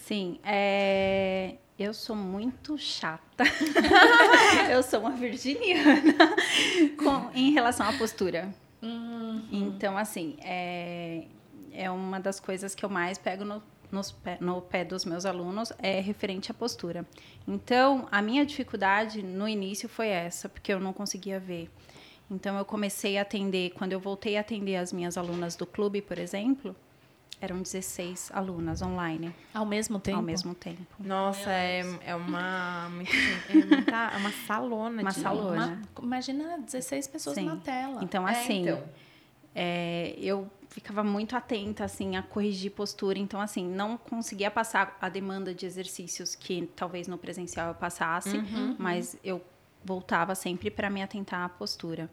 Sim 0.04 0.40
é, 0.44 1.56
eu 1.78 1.94
sou 1.94 2.16
muito 2.16 2.78
chata. 2.78 3.44
eu 4.72 4.82
sou 4.82 5.02
uma 5.02 5.12
virginiana 5.12 6.14
com, 6.98 7.30
em 7.38 7.52
relação 7.52 7.88
à 7.88 7.94
postura. 7.94 8.54
Uhum. 8.82 9.46
Então, 9.52 9.98
assim, 9.98 10.38
é, 10.42 11.26
é 11.74 11.90
uma 11.92 12.20
das 12.20 12.40
coisas 12.40 12.74
que 12.74 12.86
eu 12.86 12.90
mais 12.90 13.18
pego 13.18 13.44
no, 13.44 13.62
nos 13.92 14.16
no 14.40 14.62
pé 14.62 14.86
dos 14.86 15.04
meus 15.04 15.26
alunos 15.26 15.74
é 15.80 16.00
referente 16.00 16.50
à 16.50 16.54
postura. 16.54 17.06
Então, 17.48 18.08
a 18.12 18.22
minha 18.22 18.46
dificuldade 18.46 19.22
no 19.22 19.48
início 19.48 19.90
foi 19.90 20.08
essa, 20.08 20.48
porque 20.48 20.74
eu 20.74 20.80
não 20.80 20.94
conseguia 20.94 21.40
ver. 21.40 21.70
Então, 22.32 22.58
eu 22.58 22.66
comecei 22.66 23.18
a 23.18 23.22
atender, 23.22 23.72
quando 23.72 23.92
eu 23.92 24.00
voltei 24.00 24.38
a 24.38 24.42
atender 24.42 24.78
as 24.78 24.94
minhas 24.94 25.18
alunas 25.18 25.56
do 25.56 25.66
clube, 25.66 26.02
por 26.02 26.18
exemplo, 26.18 26.76
eram 27.42 27.62
16 27.62 28.32
alunas 28.34 28.82
online. 28.82 29.34
Ao 29.54 29.66
mesmo 29.66 30.00
tempo? 30.00 30.18
Ao 30.18 30.24
mesmo 30.24 30.56
tempo. 30.56 30.86
Nossa, 31.00 31.52
é, 31.52 31.82
é 32.06 32.16
uma. 32.16 32.90
É, 33.50 33.54
muita, 33.54 34.12
é 34.14 34.18
uma 34.18 34.32
salona. 34.48 35.02
Uma 35.02 35.12
de, 35.12 35.20
salona. 35.20 35.82
Uma, 35.98 36.06
imagina 36.06 36.58
16 36.60 37.08
pessoas 37.08 37.36
Sim. 37.36 37.46
na 37.46 37.58
tela. 37.58 38.04
Então, 38.04 38.26
assim. 38.26 38.68
É, 38.68 38.72
então. 38.72 38.84
É, 39.58 40.16
eu 40.20 40.50
ficava 40.68 41.02
muito 41.02 41.38
atenta 41.38 41.86
assim 41.86 42.18
a 42.18 42.22
corrigir 42.22 42.70
postura 42.70 43.18
então 43.18 43.40
assim 43.40 43.66
não 43.66 43.96
conseguia 43.98 44.52
passar 44.52 44.98
a 45.00 45.08
demanda 45.08 45.56
de 45.56 45.66
exercícios 45.66 46.36
que 46.36 46.70
talvez 46.76 47.08
no 47.08 47.18
presencial 47.18 47.70
eu 47.70 47.76
passasse 47.76 48.36
uhum, 48.36 48.76
mas 48.78 49.18
eu 49.24 49.42
voltava 49.86 50.36
sempre 50.36 50.70
para 50.70 50.90
me 50.90 51.02
atentar 51.02 51.42
à 51.46 51.48
postura 51.48 52.10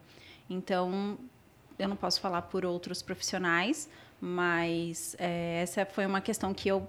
então 0.49 1.17
eu 1.77 1.89
não 1.89 1.97
posso 1.97 2.21
falar 2.21 2.43
por 2.43 2.63
outros 2.63 3.01
profissionais 3.01 3.89
mas 4.25 5.17
é, 5.19 5.59
essa 5.61 5.85
foi 5.85 6.05
uma 6.05 6.21
questão 6.21 6.53
que 6.53 6.69
eu 6.69 6.87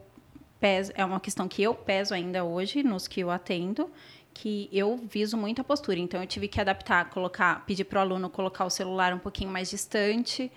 peso, 0.60 0.92
é 0.94 1.04
uma 1.04 1.18
questão 1.18 1.48
que 1.48 1.64
eu 1.64 1.74
peso 1.74 2.14
ainda 2.14 2.44
hoje 2.44 2.84
nos 2.84 3.08
que 3.08 3.22
eu 3.22 3.28
atendo, 3.28 3.90
que 4.32 4.68
eu 4.72 4.96
viso 4.96 5.36
muito 5.36 5.60
a 5.60 5.64
postura. 5.64 5.98
Então 5.98 6.20
eu 6.20 6.28
tive 6.28 6.46
que 6.46 6.60
adaptar, 6.60 7.10
colocar, 7.10 7.66
pedir 7.66 7.86
para 7.86 7.98
o 7.98 8.02
aluno 8.02 8.30
colocar 8.30 8.64
o 8.64 8.70
celular 8.70 9.12
um 9.12 9.18
pouquinho 9.18 9.50
mais 9.50 9.68
distante 9.68 10.48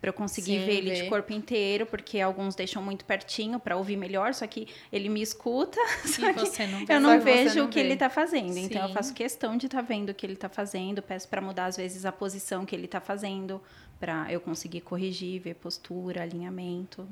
para 0.00 0.08
eu 0.08 0.14
conseguir 0.14 0.58
Sim, 0.58 0.66
ver 0.66 0.74
ele 0.78 0.90
ver. 0.90 1.02
de 1.02 1.08
corpo 1.10 1.34
inteiro, 1.34 1.84
porque 1.84 2.18
alguns 2.18 2.54
deixam 2.54 2.82
muito 2.82 3.04
pertinho 3.04 3.60
para 3.60 3.76
ouvir 3.76 3.96
melhor, 3.96 4.32
só 4.32 4.46
que 4.46 4.66
ele 4.90 5.10
me 5.10 5.20
escuta, 5.20 5.78
só 6.04 6.32
que 6.32 6.66
não 6.66 6.84
eu 6.88 7.00
não 7.00 7.20
vejo 7.20 7.58
não 7.60 7.66
o 7.66 7.68
que 7.68 7.74
vê. 7.74 7.84
ele 7.84 7.92
está 7.92 8.08
fazendo. 8.08 8.54
Sim. 8.54 8.64
Então 8.64 8.88
eu 8.88 8.94
faço 8.94 9.12
questão 9.12 9.56
de 9.56 9.66
estar 9.66 9.78
tá 9.78 9.86
vendo 9.86 10.08
o 10.08 10.14
que 10.14 10.24
ele 10.24 10.32
está 10.32 10.48
fazendo, 10.48 11.02
peço 11.02 11.28
para 11.28 11.42
mudar 11.42 11.66
às 11.66 11.76
vezes 11.76 12.06
a 12.06 12.10
posição 12.10 12.64
que 12.64 12.74
ele 12.74 12.86
está 12.86 13.00
fazendo, 13.00 13.62
para 14.02 14.26
eu 14.32 14.40
conseguir 14.40 14.80
corrigir, 14.80 15.40
ver 15.40 15.54
postura, 15.54 16.22
alinhamento. 16.22 17.08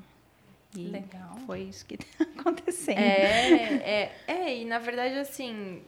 E 0.76 0.88
Legal. 0.88 1.36
Foi 1.46 1.60
isso 1.60 1.86
que 1.86 1.94
está 1.94 2.24
acontecendo. 2.36 2.98
É, 2.98 3.74
é, 3.76 4.12
é, 4.26 4.56
e 4.56 4.64
na 4.64 4.80
verdade, 4.80 5.16
assim, 5.16 5.82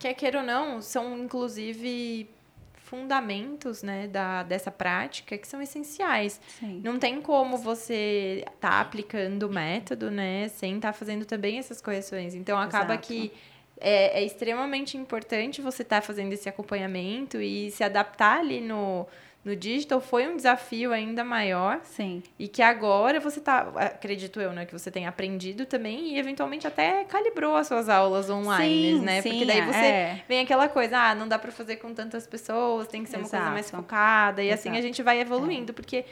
quer 0.00 0.14
queira 0.14 0.40
ou 0.40 0.44
não, 0.44 0.82
são 0.82 1.16
inclusive 1.16 2.28
fundamentos 2.74 3.84
né, 3.84 4.08
da, 4.08 4.42
dessa 4.42 4.68
prática 4.72 5.38
que 5.38 5.46
são 5.46 5.62
essenciais. 5.62 6.40
Sim. 6.58 6.80
Não 6.82 6.98
tem 6.98 7.22
como 7.22 7.56
você 7.56 8.42
estar 8.48 8.70
tá 8.70 8.80
aplicando 8.80 9.44
o 9.44 9.48
método, 9.48 10.10
né, 10.10 10.48
sem 10.48 10.74
estar 10.74 10.88
tá 10.88 10.92
fazendo 10.92 11.24
também 11.24 11.58
essas 11.58 11.80
correções. 11.80 12.34
Então 12.34 12.58
acaba 12.58 12.94
Exato. 12.94 13.06
que 13.06 13.32
é, 13.78 14.20
é, 14.20 14.24
extremamente 14.24 14.96
importante 14.96 15.62
você 15.62 15.82
estar 15.82 16.00
tá 16.00 16.02
fazendo 16.02 16.32
esse 16.32 16.48
acompanhamento 16.48 17.40
e 17.40 17.70
se 17.70 17.84
adaptar 17.84 18.40
ali 18.40 18.60
no, 18.60 19.06
no 19.46 19.54
digital 19.54 20.00
foi 20.00 20.26
um 20.26 20.34
desafio 20.34 20.92
ainda 20.92 21.22
maior. 21.22 21.78
Sim. 21.84 22.20
E 22.36 22.48
que 22.48 22.60
agora 22.60 23.20
você 23.20 23.40
tá, 23.40 23.72
acredito 23.76 24.40
eu, 24.40 24.52
né, 24.52 24.66
que 24.66 24.72
você 24.72 24.90
tem 24.90 25.06
aprendido 25.06 25.64
também 25.64 26.14
e 26.14 26.18
eventualmente 26.18 26.66
até 26.66 27.04
calibrou 27.04 27.54
as 27.54 27.68
suas 27.68 27.88
aulas 27.88 28.28
online, 28.28 28.98
sim, 28.98 29.04
né? 29.04 29.22
Sim, 29.22 29.30
Porque 29.30 29.44
daí 29.44 29.60
você 29.64 29.78
é. 29.78 30.24
vem 30.28 30.40
aquela 30.40 30.68
coisa, 30.68 30.98
ah, 30.98 31.14
não 31.14 31.28
dá 31.28 31.38
para 31.38 31.52
fazer 31.52 31.76
com 31.76 31.94
tantas 31.94 32.26
pessoas, 32.26 32.88
tem 32.88 33.04
que 33.04 33.08
ser 33.08 33.20
Exato. 33.20 33.36
uma 33.36 33.40
coisa 33.40 33.54
mais 33.54 33.70
focada 33.70 34.42
e 34.42 34.48
Exato. 34.48 34.68
assim 34.68 34.78
a 34.78 34.82
gente 34.82 35.00
vai 35.00 35.20
evoluindo, 35.20 35.70
é. 35.70 35.74
porque 35.74 36.04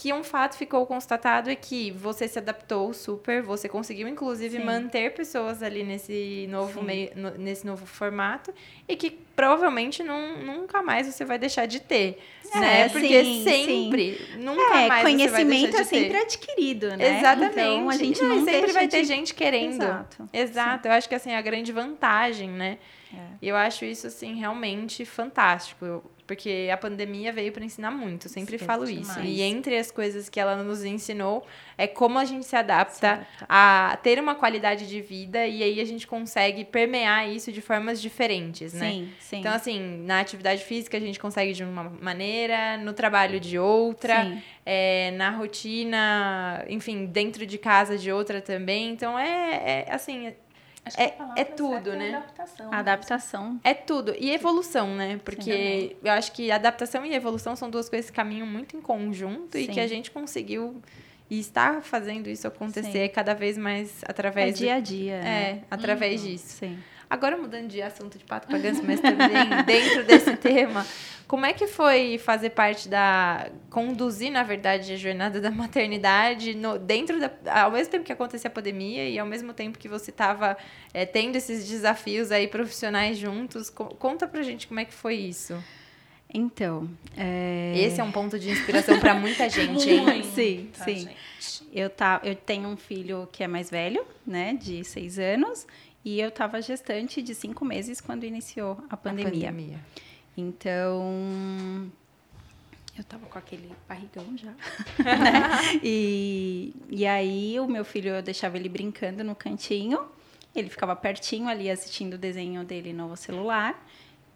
que 0.00 0.14
um 0.14 0.24
fato 0.24 0.56
ficou 0.56 0.86
constatado 0.86 1.50
é 1.50 1.54
que 1.54 1.90
você 1.90 2.26
se 2.26 2.38
adaptou 2.38 2.94
super, 2.94 3.42
você 3.42 3.68
conseguiu 3.68 4.08
inclusive 4.08 4.56
Sim. 4.56 4.64
manter 4.64 5.12
pessoas 5.12 5.62
ali 5.62 5.84
nesse 5.84 6.46
novo 6.48 6.82
meio, 6.82 7.10
no, 7.14 7.32
nesse 7.32 7.66
novo 7.66 7.84
formato 7.84 8.50
e 8.88 8.96
que 8.96 9.10
provavelmente 9.36 10.02
não, 10.02 10.38
nunca 10.38 10.82
mais 10.82 11.06
você 11.06 11.22
vai 11.22 11.38
deixar 11.38 11.66
de 11.66 11.80
ter, 11.80 12.18
é, 12.50 12.58
né? 12.58 12.88
Porque 12.88 13.22
sim, 13.22 13.44
sempre, 13.44 14.14
sim. 14.14 14.38
nunca 14.38 14.78
é, 14.78 14.88
mais 14.88 15.02
conhecimento 15.02 15.76
é 15.76 15.84
sempre 15.84 16.16
adquirido, 16.16 16.96
né? 16.96 17.18
Exatamente. 17.18 17.60
Então, 17.60 17.90
a 17.90 17.96
gente 17.98 18.22
não, 18.22 18.36
não 18.36 18.44
sempre 18.46 18.72
vai 18.72 18.88
ter 18.88 19.04
gente 19.04 19.34
querendo. 19.34 19.82
Exato. 19.82 20.28
Exato. 20.32 20.88
Eu 20.88 20.92
acho 20.92 21.10
que 21.10 21.14
assim 21.14 21.34
a 21.34 21.42
grande 21.42 21.72
vantagem, 21.72 22.48
né? 22.48 22.78
É. 23.12 23.18
Eu 23.42 23.54
acho 23.54 23.84
isso 23.84 24.06
assim 24.06 24.34
realmente 24.34 25.04
fantástico. 25.04 25.84
Eu, 25.84 26.10
porque 26.30 26.70
a 26.72 26.76
pandemia 26.76 27.32
veio 27.32 27.50
para 27.50 27.64
ensinar 27.64 27.90
muito, 27.90 28.28
sempre 28.28 28.56
falo 28.56 28.88
isso. 28.88 29.18
E 29.18 29.42
entre 29.42 29.76
as 29.76 29.90
coisas 29.90 30.28
que 30.28 30.38
ela 30.38 30.62
nos 30.62 30.84
ensinou 30.84 31.44
é 31.76 31.88
como 31.88 32.20
a 32.20 32.24
gente 32.24 32.46
se 32.46 32.54
adapta, 32.54 32.94
se 32.94 33.04
adapta, 33.04 33.46
a 33.48 33.98
ter 34.00 34.16
uma 34.20 34.36
qualidade 34.36 34.86
de 34.86 35.00
vida 35.00 35.44
e 35.44 35.60
aí 35.60 35.80
a 35.80 35.84
gente 35.84 36.06
consegue 36.06 36.64
permear 36.64 37.28
isso 37.28 37.50
de 37.50 37.60
formas 37.60 38.00
diferentes, 38.00 38.72
né? 38.74 38.92
Sim, 38.92 39.12
sim. 39.18 39.36
Então, 39.40 39.52
assim, 39.52 40.04
na 40.04 40.20
atividade 40.20 40.62
física 40.62 40.96
a 40.96 41.00
gente 41.00 41.18
consegue 41.18 41.52
de 41.52 41.64
uma 41.64 41.82
maneira, 42.00 42.76
no 42.76 42.92
trabalho 42.92 43.40
de 43.40 43.58
outra, 43.58 44.40
é, 44.64 45.10
na 45.16 45.30
rotina, 45.30 46.64
enfim, 46.68 47.06
dentro 47.06 47.44
de 47.44 47.58
casa 47.58 47.98
de 47.98 48.12
outra 48.12 48.40
também. 48.40 48.90
Então, 48.90 49.18
é, 49.18 49.84
é 49.88 49.92
assim, 49.92 50.32
é, 50.96 51.14
é 51.36 51.44
tudo, 51.44 51.94
né? 51.94 52.14
Adaptação. 52.14 52.72
Adaptação. 52.72 53.60
É 53.62 53.74
tudo. 53.74 54.14
E 54.18 54.30
evolução, 54.30 54.94
né? 54.96 55.20
Porque 55.24 55.90
Sim, 55.90 55.96
eu 56.02 56.12
acho 56.12 56.32
que 56.32 56.50
adaptação 56.50 57.04
e 57.04 57.14
evolução 57.14 57.54
são 57.54 57.70
duas 57.70 57.88
coisas 57.88 58.10
que 58.10 58.16
caminham 58.16 58.46
muito 58.46 58.76
em 58.76 58.80
conjunto 58.80 59.56
Sim. 59.56 59.64
e 59.64 59.68
que 59.68 59.80
a 59.80 59.86
gente 59.86 60.10
conseguiu 60.10 60.80
e 61.28 61.38
está 61.38 61.80
fazendo 61.80 62.28
isso 62.28 62.46
acontecer 62.48 63.06
Sim. 63.06 63.14
cada 63.14 63.34
vez 63.34 63.56
mais 63.56 64.02
através 64.06 64.54
é 64.54 64.58
dia 64.58 64.74
a 64.74 64.80
dia. 64.80 65.14
É, 65.14 65.22
né? 65.54 65.62
através 65.70 66.22
uhum. 66.22 66.28
disso. 66.28 66.56
Sim. 66.58 66.78
Agora 67.10 67.36
mudando 67.36 67.66
de 67.66 67.82
assunto 67.82 68.16
de 68.16 68.24
pato 68.24 68.46
para 68.46 68.56
ganso, 68.56 68.84
mas 68.84 69.00
também 69.00 69.28
dentro 69.66 70.04
desse 70.04 70.36
tema, 70.36 70.86
como 71.26 71.44
é 71.44 71.52
que 71.52 71.66
foi 71.66 72.18
fazer 72.18 72.50
parte 72.50 72.88
da 72.88 73.50
conduzir, 73.68 74.30
na 74.30 74.44
verdade, 74.44 74.92
a 74.92 74.96
jornada 74.96 75.40
da 75.40 75.50
maternidade 75.50 76.54
no, 76.54 76.78
dentro 76.78 77.18
da 77.18 77.30
ao 77.64 77.72
mesmo 77.72 77.90
tempo 77.90 78.04
que 78.04 78.12
acontecia 78.12 78.46
a 78.46 78.52
pandemia 78.52 79.08
e 79.08 79.18
ao 79.18 79.26
mesmo 79.26 79.52
tempo 79.52 79.76
que 79.76 79.88
você 79.88 80.12
estava 80.12 80.56
é, 80.94 81.04
tendo 81.04 81.34
esses 81.34 81.68
desafios 81.68 82.30
aí 82.30 82.46
profissionais 82.46 83.18
juntos? 83.18 83.70
Conta 83.70 84.28
pra 84.28 84.42
gente 84.42 84.68
como 84.68 84.78
é 84.78 84.84
que 84.84 84.94
foi 84.94 85.16
isso. 85.16 85.60
Então, 86.32 86.88
é... 87.16 87.72
esse 87.76 88.00
é 88.00 88.04
um 88.04 88.12
ponto 88.12 88.38
de 88.38 88.50
inspiração 88.50 89.00
para 89.00 89.14
muita 89.14 89.48
gente, 89.50 89.90
hein? 89.90 90.22
Sim, 90.22 90.70
sim. 90.72 91.08
gente. 91.08 91.68
Eu, 91.72 91.90
tá, 91.90 92.20
eu 92.22 92.34
tenho 92.36 92.68
um 92.68 92.76
filho 92.76 93.28
que 93.32 93.42
é 93.42 93.48
mais 93.48 93.68
velho, 93.70 94.04
né, 94.26 94.54
de 94.54 94.84
seis 94.84 95.18
anos, 95.18 95.66
e 96.04 96.20
eu 96.20 96.28
estava 96.28 96.60
gestante 96.62 97.22
de 97.22 97.34
cinco 97.34 97.64
meses 97.64 98.00
quando 98.00 98.24
iniciou 98.24 98.82
a 98.88 98.96
pandemia. 98.96 99.48
A 99.48 99.52
pandemia. 99.52 99.80
Então, 100.36 101.90
eu 102.96 103.04
tava 103.04 103.26
com 103.26 103.38
aquele 103.38 103.72
barrigão 103.88 104.36
já. 104.36 104.52
né? 104.98 105.80
e, 105.82 106.74
e 106.88 107.06
aí, 107.06 107.60
o 107.60 107.66
meu 107.66 107.84
filho, 107.84 108.10
eu 108.10 108.22
deixava 108.22 108.56
ele 108.56 108.68
brincando 108.68 109.22
no 109.22 109.34
cantinho. 109.34 110.06
Ele 110.54 110.68
ficava 110.68 110.96
pertinho 110.96 111.48
ali 111.48 111.70
assistindo 111.70 112.14
o 112.14 112.18
desenho 112.18 112.64
dele 112.64 112.92
no 112.92 113.14
celular. 113.16 113.86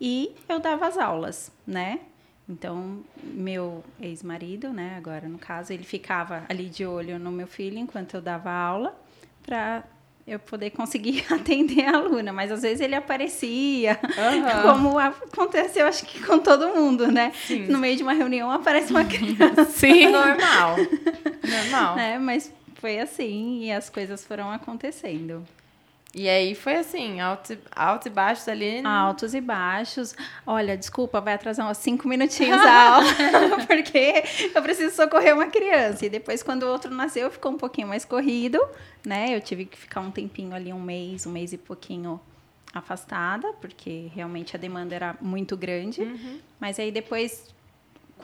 E 0.01 0.35
eu 0.49 0.61
dava 0.61 0.87
as 0.87 0.99
aulas, 0.99 1.51
né? 1.67 2.01
Então, 2.49 3.03
meu 3.23 3.83
ex-marido, 3.99 4.71
né, 4.71 4.97
agora 4.97 5.27
no 5.29 5.39
caso, 5.39 5.73
ele 5.73 5.85
ficava 5.85 6.45
ali 6.49 6.69
de 6.69 6.85
olho 6.85 7.19
no 7.19 7.33
meu 7.33 7.47
filho 7.47 7.79
enquanto 7.79 8.15
eu 8.15 8.21
dava 8.21 8.51
aula 8.51 8.95
para 9.43 9.83
eu 10.27 10.39
poder 10.39 10.71
conseguir 10.71 11.25
atender 11.33 11.85
a 11.87 11.97
aluna, 11.99 12.33
mas 12.33 12.51
às 12.51 12.63
vezes 12.63 12.81
ele 12.81 12.95
aparecia, 12.95 13.99
Aham. 14.19 14.63
como 14.63 14.99
aconteceu, 14.99 15.87
acho 15.87 16.05
que 16.07 16.23
com 16.25 16.39
todo 16.39 16.69
mundo, 16.69 17.11
né? 17.11 17.33
Sim. 17.47 17.67
No 17.67 17.79
meio 17.79 17.97
de 17.97 18.03
uma 18.03 18.13
reunião 18.15 18.51
aparece 18.51 18.91
uma 18.91 19.05
criança, 19.05 19.65
Sim. 19.71 20.11
Normal. 20.11 20.77
Normal. 21.45 21.97
né? 21.97 22.19
Mas 22.19 22.51
foi 22.77 22.99
assim 23.01 23.65
e 23.65 23.73
as 23.73 23.91
coisas 23.91 24.25
foram 24.25 24.51
acontecendo. 24.51 25.45
E 26.15 26.29
aí 26.29 26.55
foi 26.55 26.77
assim, 26.77 27.21
alto, 27.21 27.59
alto 27.75 28.07
e 28.07 28.11
baixo 28.11 28.49
ali. 28.49 28.87
Altos 28.87 29.35
e 29.35 29.41
baixos. 29.41 30.15
Olha, 30.47 30.77
desculpa, 30.77 31.21
vai 31.21 31.35
atrasar 31.35 31.69
uns 31.69 31.79
cinco 31.79 32.07
minutinhos 32.07 32.59
a 32.63 32.95
aula, 32.95 33.07
porque 33.67 34.23
eu 34.55 34.63
preciso 34.63 34.95
socorrer 34.95 35.35
uma 35.35 35.49
criança. 35.49 36.07
E 36.07 36.09
depois, 36.09 36.43
quando 36.43 36.63
o 36.63 36.69
outro 36.69 36.95
nasceu, 36.95 37.31
ficou 37.31 37.53
um 37.53 37.59
pouquinho 37.59 37.89
mais 37.89 38.05
corrido, 38.05 38.61
né? 39.05 39.35
Eu 39.35 39.41
tive 39.41 39.65
que 39.65 39.77
ficar 39.77 40.01
um 40.01 40.11
tempinho 40.11 40.55
ali, 40.55 40.73
um 40.73 40.81
mês, 40.81 41.27
um 41.27 41.33
mês 41.33 41.53
e 41.53 41.59
pouquinho 41.59 42.21
afastada, 42.73 43.53
porque 43.61 44.11
realmente 44.15 44.57
a 44.57 44.59
demanda 44.59 44.95
era 44.95 45.17
muito 45.21 45.57
grande. 45.57 46.03
Mas 46.61 46.79
aí 46.79 46.91
depois, 46.91 47.54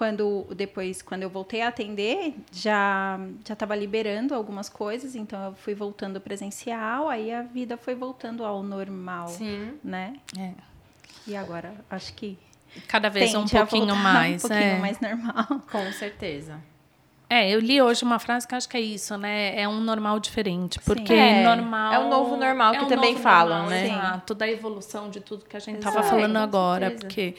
quando 0.00 0.46
depois 0.56 1.02
quando 1.02 1.24
eu 1.24 1.28
voltei 1.28 1.60
a 1.60 1.68
atender, 1.68 2.34
já 2.50 3.20
já 3.46 3.52
estava 3.52 3.76
liberando 3.76 4.34
algumas 4.34 4.66
coisas, 4.66 5.14
então 5.14 5.44
eu 5.44 5.54
fui 5.54 5.74
voltando 5.74 6.18
presencial, 6.18 7.10
aí 7.10 7.30
a 7.30 7.42
vida 7.42 7.76
foi 7.76 7.94
voltando 7.94 8.42
ao 8.42 8.62
normal, 8.62 9.28
Sim. 9.28 9.74
né? 9.84 10.14
É. 10.38 10.52
E 11.26 11.36
agora 11.36 11.74
acho 11.90 12.14
que 12.14 12.38
Cada 12.88 13.10
vez 13.10 13.34
um 13.34 13.44
a 13.44 13.46
pouquinho 13.46 13.94
mais. 14.02 14.42
um 14.42 14.48
pouquinho 14.48 14.70
é. 14.70 14.78
mais 14.78 14.98
normal. 15.00 15.46
Com 15.70 15.92
certeza. 15.92 16.58
É, 17.28 17.50
eu 17.50 17.60
li 17.60 17.82
hoje 17.82 18.02
uma 18.02 18.18
frase 18.18 18.48
que 18.48 18.54
acho 18.54 18.68
que 18.70 18.78
é 18.78 18.80
isso, 18.80 19.18
né? 19.18 19.54
É 19.60 19.68
um 19.68 19.80
normal 19.80 20.18
diferente. 20.18 20.80
Porque 20.80 21.12
É, 21.12 21.44
normal. 21.44 21.92
é 21.92 21.98
o 21.98 22.08
novo 22.08 22.38
normal 22.38 22.72
que 22.72 22.84
um 22.84 22.88
também 22.88 23.18
falam, 23.18 23.64
normal, 23.64 23.70
né? 23.70 23.86
Exato, 23.86 24.34
da 24.34 24.48
evolução 24.48 25.10
de 25.10 25.20
tudo 25.20 25.44
que 25.44 25.58
a 25.58 25.60
gente 25.60 25.76
estava 25.76 26.02
falando 26.02 26.38
agora. 26.38 26.90
Porque 26.90 27.34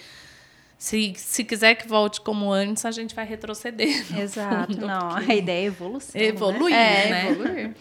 se, 0.83 1.13
se 1.15 1.43
quiser 1.43 1.75
que 1.75 1.87
volte 1.87 2.19
como 2.21 2.51
antes, 2.51 2.83
a 2.85 2.91
gente 2.91 3.13
vai 3.13 3.23
retroceder. 3.23 4.03
Exato, 4.19 4.73
fundo, 4.73 4.87
não, 4.87 5.09
porque 5.09 5.31
a 5.31 5.35
ideia 5.35 5.63
é 5.65 5.67
evolução. 5.67 6.19
né? 6.19 6.27
Evoluir, 6.27 6.73
É, 6.75 7.09
né? 7.11 7.29
evoluir. 7.29 7.75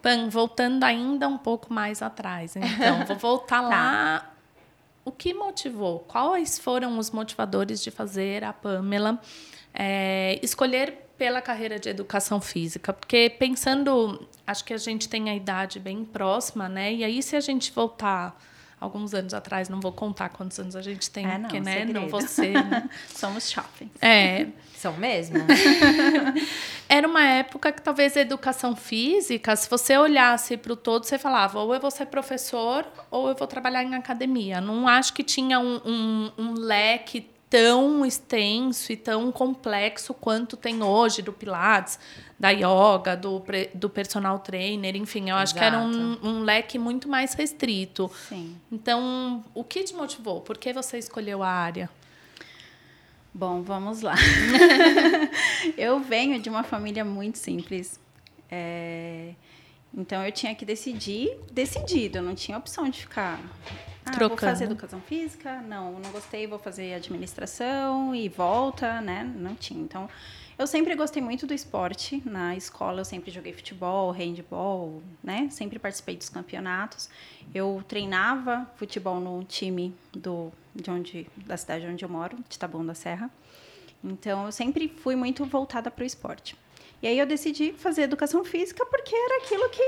Pan, 0.00 0.28
voltando 0.28 0.84
ainda 0.84 1.26
um 1.26 1.36
pouco 1.36 1.72
mais 1.72 2.00
atrás. 2.00 2.54
Então, 2.54 3.04
vou 3.06 3.16
voltar 3.16 3.60
Tá. 3.62 3.68
lá. 3.68 4.34
O 5.04 5.10
que 5.10 5.34
motivou? 5.34 5.98
Quais 6.00 6.60
foram 6.60 6.96
os 6.96 7.10
motivadores 7.10 7.82
de 7.82 7.90
fazer 7.90 8.44
a 8.44 8.52
Pamela 8.52 9.20
é, 9.74 10.38
escolher 10.42 11.08
pela 11.18 11.40
carreira 11.42 11.76
de 11.76 11.88
educação 11.88 12.40
física? 12.40 12.92
Porque 12.92 13.30
pensando, 13.36 14.28
acho 14.46 14.64
que 14.64 14.72
a 14.72 14.78
gente 14.78 15.08
tem 15.08 15.28
a 15.28 15.34
idade 15.34 15.80
bem 15.80 16.04
próxima, 16.04 16.68
né? 16.68 16.92
E 16.94 17.02
aí, 17.02 17.20
se 17.20 17.34
a 17.34 17.40
gente 17.40 17.72
voltar 17.72 18.40
alguns 18.82 19.14
anos 19.14 19.32
atrás, 19.32 19.68
não 19.68 19.80
vou 19.80 19.92
contar 19.92 20.28
quantos 20.30 20.58
anos 20.58 20.74
a 20.74 20.82
gente 20.82 21.08
tem, 21.08 21.24
É, 21.24 21.38
não, 21.38 21.42
porque 21.42 21.60
né, 21.60 21.78
segredo. 21.78 22.00
não 22.00 22.08
vou 22.08 22.20
ser. 22.20 22.52
né? 22.52 22.90
Somos 23.14 23.48
shopping. 23.48 23.88
É, 24.00 24.48
São 24.76 24.92
mesmo? 24.94 25.36
era 26.88 27.06
uma 27.06 27.22
época 27.24 27.70
que 27.72 27.80
talvez 27.80 28.16
a 28.16 28.20
educação 28.20 28.74
física, 28.74 29.54
se 29.54 29.70
você 29.70 29.96
olhasse 29.96 30.56
para 30.56 30.72
o 30.72 30.76
todo, 30.76 31.04
você 31.04 31.16
falava, 31.18 31.60
ou 31.60 31.72
eu 31.72 31.80
vou 31.80 31.90
ser 31.90 32.06
professor, 32.06 32.84
ou 33.10 33.28
eu 33.28 33.34
vou 33.36 33.46
trabalhar 33.46 33.84
em 33.84 33.94
academia. 33.94 34.60
Não 34.60 34.88
acho 34.88 35.12
que 35.14 35.22
tinha 35.22 35.60
um, 35.60 35.80
um, 35.84 36.32
um 36.36 36.52
leque 36.54 37.26
tão 37.52 38.06
extenso 38.06 38.90
e 38.90 38.96
tão 38.96 39.30
complexo 39.30 40.14
quanto 40.14 40.56
tem 40.56 40.82
hoje 40.82 41.20
do 41.20 41.34
Pilates, 41.34 41.98
da 42.40 42.48
yoga, 42.48 43.14
do, 43.14 43.44
do 43.74 43.90
personal 43.90 44.38
trainer, 44.38 44.96
enfim, 44.96 45.28
eu 45.28 45.36
acho 45.36 45.52
que 45.52 45.60
era 45.60 45.78
um, 45.78 46.18
um 46.22 46.40
leque 46.40 46.78
muito 46.78 47.10
mais 47.10 47.34
restrito. 47.34 48.10
Sim. 48.26 48.56
Então, 48.72 49.44
o 49.52 49.62
que 49.62 49.84
te 49.84 49.94
motivou? 49.94 50.40
Por 50.40 50.56
que 50.56 50.72
você 50.72 50.96
escolheu 50.96 51.42
a 51.42 51.48
área? 51.50 51.90
Bom, 53.34 53.60
vamos 53.60 54.00
lá. 54.00 54.14
eu 55.76 56.00
venho 56.00 56.40
de 56.40 56.48
uma 56.48 56.62
família 56.62 57.04
muito 57.04 57.36
simples. 57.36 58.00
É, 58.50 59.34
Então 59.92 60.24
eu 60.24 60.32
tinha 60.32 60.54
que 60.54 60.64
decidir, 60.64 61.36
decidido, 61.50 62.16
eu 62.16 62.22
não 62.22 62.34
tinha 62.34 62.56
opção 62.56 62.88
de 62.88 63.00
ficar. 63.00 63.38
Ah, 64.16 64.28
vou 64.28 64.36
fazer 64.36 64.64
educação 64.64 65.00
física? 65.00 65.60
Não, 65.62 65.92
não 65.98 66.10
gostei, 66.10 66.46
vou 66.46 66.58
fazer 66.58 66.94
administração 66.94 68.14
e 68.14 68.28
volta, 68.28 69.00
né? 69.00 69.30
Não 69.36 69.54
tinha. 69.54 69.80
Então, 69.80 70.08
eu 70.58 70.66
sempre 70.66 70.94
gostei 70.94 71.22
muito 71.22 71.46
do 71.46 71.54
esporte. 71.54 72.22
Na 72.24 72.56
escola 72.56 73.00
eu 73.00 73.04
sempre 73.04 73.30
joguei 73.30 73.52
futebol, 73.52 74.10
handball, 74.10 75.02
né? 75.22 75.48
Sempre 75.50 75.78
participei 75.78 76.16
dos 76.16 76.28
campeonatos. 76.28 77.08
Eu 77.54 77.82
treinava 77.88 78.70
futebol 78.76 79.18
no 79.20 79.42
time 79.44 79.94
do, 80.12 80.52
de 80.74 80.90
onde, 80.90 81.26
da 81.36 81.56
cidade 81.56 81.86
onde 81.86 82.04
eu 82.04 82.08
moro, 82.08 82.36
de 82.48 82.58
Taboão 82.58 82.84
da 82.84 82.94
Serra. 82.94 83.30
Então, 84.04 84.46
eu 84.46 84.52
sempre 84.52 84.88
fui 84.88 85.14
muito 85.16 85.44
voltada 85.44 85.90
para 85.90 86.02
o 86.02 86.06
esporte. 86.06 86.56
E 87.02 87.06
aí 87.06 87.18
eu 87.18 87.26
decidi 87.26 87.72
fazer 87.72 88.02
educação 88.02 88.44
física 88.44 88.84
porque 88.86 89.14
era 89.14 89.44
aquilo 89.44 89.68
que 89.70 89.82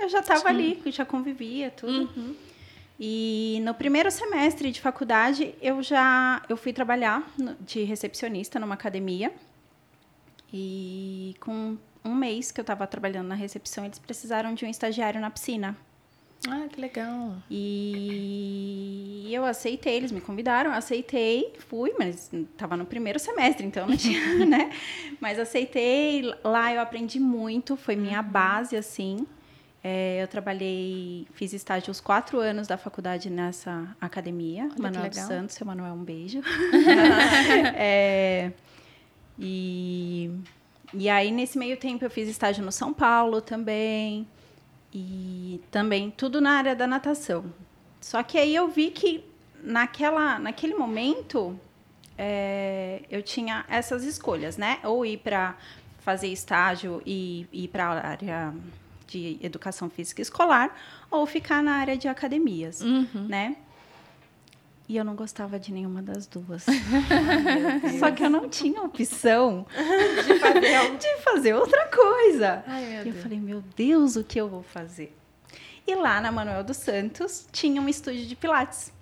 eu 0.00 0.08
já 0.08 0.20
estava 0.20 0.48
ali, 0.48 0.76
que 0.76 0.90
já 0.90 1.04
convivia, 1.04 1.70
tudo. 1.70 2.36
E 3.00 3.60
no 3.64 3.74
primeiro 3.74 4.10
semestre 4.10 4.72
de 4.72 4.80
faculdade, 4.80 5.54
eu 5.62 5.82
já 5.82 6.42
eu 6.48 6.56
fui 6.56 6.72
trabalhar 6.72 7.30
de 7.60 7.84
recepcionista 7.84 8.58
numa 8.58 8.74
academia. 8.74 9.32
E 10.52 11.36
com 11.40 11.76
um 12.04 12.14
mês 12.14 12.50
que 12.50 12.60
eu 12.60 12.62
estava 12.62 12.86
trabalhando 12.86 13.28
na 13.28 13.34
recepção, 13.34 13.84
eles 13.84 13.98
precisaram 13.98 14.54
de 14.54 14.64
um 14.64 14.68
estagiário 14.68 15.20
na 15.20 15.30
piscina. 15.30 15.76
Ah, 16.48 16.66
que 16.70 16.80
legal. 16.80 17.34
E 17.50 19.28
eu 19.32 19.44
aceitei, 19.44 19.96
eles 19.96 20.12
me 20.12 20.20
convidaram, 20.20 20.72
aceitei, 20.72 21.52
fui, 21.68 21.92
mas 21.98 22.32
estava 22.32 22.76
no 22.76 22.86
primeiro 22.86 23.18
semestre, 23.18 23.66
então 23.66 23.86
não 23.86 23.96
tinha, 23.96 24.20
né? 24.46 24.70
Mas 25.20 25.38
aceitei, 25.38 26.22
lá 26.44 26.72
eu 26.72 26.80
aprendi 26.80 27.18
muito, 27.18 27.76
foi 27.76 27.96
minha 27.96 28.22
base, 28.22 28.76
assim. 28.76 29.26
É, 29.82 30.20
eu 30.22 30.26
trabalhei, 30.26 31.26
fiz 31.32 31.52
estágio 31.52 31.90
os 31.90 32.00
quatro 32.00 32.40
anos 32.40 32.66
da 32.66 32.76
faculdade 32.76 33.30
nessa 33.30 33.96
academia, 34.00 34.68
que 34.68 34.82
Manuel 34.82 35.08
dos. 35.08 35.18
Santos, 35.18 35.54
seu 35.54 35.66
Manuel, 35.66 35.94
um 35.94 36.04
beijo. 36.04 36.40
É, 37.76 38.52
e, 39.38 40.30
e 40.92 41.08
aí, 41.08 41.30
nesse 41.30 41.56
meio 41.56 41.76
tempo, 41.76 42.04
eu 42.04 42.10
fiz 42.10 42.28
estágio 42.28 42.64
no 42.64 42.72
São 42.72 42.92
Paulo 42.92 43.40
também. 43.40 44.26
E 44.92 45.60
também 45.70 46.10
tudo 46.10 46.40
na 46.40 46.52
área 46.52 46.74
da 46.74 46.86
natação. 46.86 47.44
Só 48.00 48.22
que 48.22 48.38
aí 48.38 48.54
eu 48.54 48.68
vi 48.68 48.90
que 48.90 49.24
naquela, 49.62 50.38
naquele 50.38 50.74
momento 50.74 51.58
é, 52.16 53.02
eu 53.10 53.22
tinha 53.22 53.64
essas 53.68 54.02
escolhas, 54.02 54.56
né? 54.56 54.80
Ou 54.82 55.04
ir 55.04 55.18
para 55.18 55.56
fazer 56.00 56.28
estágio 56.28 57.02
e 57.04 57.46
ir 57.52 57.68
para 57.68 57.86
a 57.86 58.06
área 58.08 58.54
de 59.08 59.38
educação 59.42 59.90
física 59.90 60.22
escolar, 60.22 60.76
ou 61.10 61.26
ficar 61.26 61.62
na 61.62 61.72
área 61.72 61.96
de 61.96 62.06
academias, 62.06 62.80
né? 63.14 63.56
E 64.88 64.96
eu 64.96 65.04
não 65.04 65.14
gostava 65.14 65.58
de 65.58 65.70
nenhuma 65.72 66.00
das 66.00 66.26
duas. 66.26 66.64
Só 67.98 68.10
que 68.10 68.24
eu 68.24 68.30
não 68.30 68.48
tinha 68.48 68.80
opção 68.82 69.66
de 70.26 70.38
fazer, 70.40 70.96
de 70.98 71.22
fazer 71.22 71.54
outra 71.54 71.86
coisa. 71.88 72.62
Ai, 72.66 73.02
E 73.04 73.08
eu 73.08 73.14
falei, 73.16 73.38
meu 73.38 73.62
Deus, 73.76 74.16
o 74.16 74.24
que 74.24 74.40
eu 74.40 74.48
vou 74.48 74.62
fazer? 74.62 75.14
E 75.86 75.94
lá 75.94 76.20
na 76.20 76.30
Manuel 76.32 76.64
dos 76.64 76.76
Santos 76.78 77.46
tinha 77.52 77.80
um 77.82 77.88
estúdio 77.88 78.24
de 78.26 78.34
Pilates. 78.36 78.92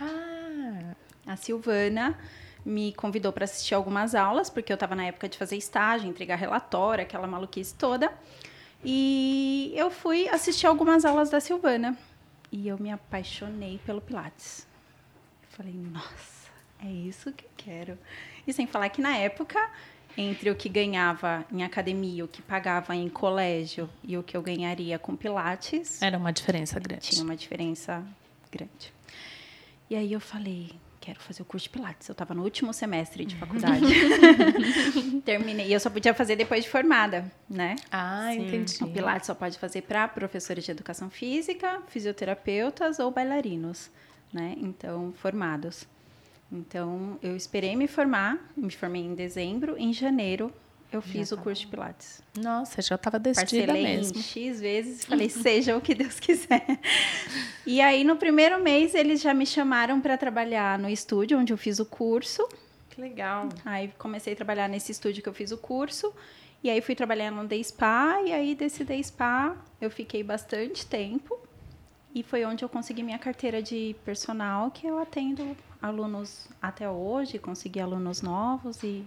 Ah, 0.00 0.94
A 1.26 1.36
Silvana 1.36 2.18
me 2.64 2.92
convidou 2.94 3.32
para 3.32 3.44
assistir 3.44 3.74
algumas 3.74 4.14
aulas, 4.14 4.50
porque 4.50 4.72
eu 4.72 4.74
estava 4.74 4.94
na 4.94 5.04
época 5.06 5.28
de 5.28 5.38
fazer 5.38 5.56
estágio, 5.56 6.08
entregar 6.08 6.36
relatório, 6.36 7.02
aquela 7.02 7.26
maluquice 7.26 7.74
toda. 7.74 8.12
E 8.84 9.72
eu 9.76 9.90
fui 9.90 10.28
assistir 10.28 10.66
algumas 10.66 11.04
aulas 11.04 11.30
da 11.30 11.40
Silvana. 11.40 11.96
E 12.50 12.66
eu 12.66 12.78
me 12.78 12.90
apaixonei 12.90 13.78
pelo 13.84 14.00
Pilates. 14.00 14.66
Falei, 15.50 15.74
nossa, 15.74 16.50
é 16.82 16.90
isso 16.90 17.32
que 17.32 17.44
eu 17.44 17.50
quero. 17.56 17.98
E 18.46 18.52
sem 18.52 18.66
falar 18.66 18.88
que 18.88 19.00
na 19.00 19.16
época, 19.16 19.70
entre 20.16 20.50
o 20.50 20.56
que 20.56 20.68
ganhava 20.68 21.44
em 21.52 21.62
academia, 21.62 22.24
o 22.24 22.28
que 22.28 22.42
pagava 22.42 22.96
em 22.96 23.08
colégio 23.08 23.88
e 24.02 24.16
o 24.16 24.22
que 24.22 24.36
eu 24.36 24.42
ganharia 24.42 24.98
com 24.98 25.14
Pilates. 25.14 26.00
Era 26.00 26.16
uma 26.16 26.32
diferença 26.32 26.80
grande. 26.80 27.10
Tinha 27.10 27.22
uma 27.22 27.36
diferença 27.36 28.04
grande. 28.50 28.92
E 29.88 29.94
aí 29.94 30.12
eu 30.12 30.20
falei, 30.20 30.70
quero 31.00 31.18
fazer 31.18 31.42
o 31.42 31.44
curso 31.44 31.64
de 31.64 31.70
Pilates. 31.70 32.08
Eu 32.08 32.12
estava 32.12 32.34
no 32.34 32.42
último 32.42 32.72
semestre 32.72 33.24
de 33.24 33.34
faculdade. 33.36 33.86
Terminei. 35.24 35.68
E 35.68 35.72
eu 35.72 35.80
só 35.80 35.88
podia 35.88 36.12
fazer 36.12 36.36
depois 36.36 36.64
de 36.64 36.70
formada, 36.70 37.30
né? 37.48 37.76
Ah, 37.90 38.30
Sim. 38.32 38.46
entendi. 38.46 38.84
O 38.84 38.88
Pilates 38.88 39.26
só 39.26 39.34
pode 39.34 39.58
fazer 39.58 39.82
para 39.82 40.06
professores 40.06 40.64
de 40.64 40.70
educação 40.70 41.08
física, 41.08 41.82
fisioterapeutas 41.88 42.98
ou 42.98 43.10
bailarinos, 43.10 43.90
né? 44.32 44.54
Então, 44.58 45.12
formados. 45.16 45.88
Então, 46.52 47.18
eu 47.22 47.36
esperei 47.36 47.74
me 47.76 47.86
formar, 47.86 48.52
me 48.56 48.70
formei 48.70 49.02
em 49.02 49.14
dezembro, 49.14 49.76
em 49.78 49.92
janeiro 49.92 50.52
eu 50.92 51.00
fiz 51.00 51.28
já 51.28 51.36
o 51.36 51.38
curso 51.38 51.62
de 51.62 51.68
Pilates. 51.68 52.22
Nossa, 52.36 52.82
já 52.82 52.96
estava 52.96 53.18
decidida 53.18 53.66
Parcelei 53.66 53.96
mesmo. 53.96 54.18
em 54.18 54.22
X 54.22 54.60
vezes 54.60 55.04
falei, 55.04 55.28
seja 55.30 55.76
o 55.76 55.80
que 55.80 55.94
Deus 55.94 56.18
quiser. 56.18 56.64
E 57.66 57.80
aí, 57.80 58.02
no 58.02 58.16
primeiro 58.16 58.60
mês, 58.60 58.94
eles 58.94 59.20
já 59.20 59.32
me 59.32 59.46
chamaram 59.46 60.00
para 60.00 60.16
trabalhar 60.16 60.78
no 60.78 60.88
estúdio 60.88 61.38
onde 61.38 61.52
eu 61.52 61.58
fiz 61.58 61.78
o 61.78 61.84
curso. 61.84 62.48
Que 62.88 63.00
legal. 63.00 63.48
Aí, 63.64 63.92
comecei 63.98 64.32
a 64.32 64.36
trabalhar 64.36 64.66
nesse 64.66 64.90
estúdio 64.90 65.22
que 65.22 65.28
eu 65.28 65.34
fiz 65.34 65.52
o 65.52 65.58
curso. 65.58 66.12
E 66.64 66.70
aí, 66.70 66.80
fui 66.80 66.96
trabalhar 66.96 67.30
no 67.30 67.46
Day 67.46 67.62
Spa. 67.62 68.22
E 68.24 68.32
aí, 68.32 68.54
desse 68.54 68.82
Day 68.82 69.04
Spa, 69.04 69.54
eu 69.80 69.90
fiquei 69.90 70.24
bastante 70.24 70.84
tempo. 70.86 71.38
E 72.12 72.24
foi 72.24 72.44
onde 72.44 72.64
eu 72.64 72.68
consegui 72.68 73.02
minha 73.04 73.18
carteira 73.18 73.62
de 73.62 73.94
personal, 74.04 74.70
que 74.70 74.86
eu 74.86 74.98
atendo 74.98 75.56
alunos 75.80 76.48
até 76.60 76.90
hoje, 76.90 77.38
consegui 77.38 77.78
alunos 77.78 78.20
novos 78.20 78.82
e 78.82 79.04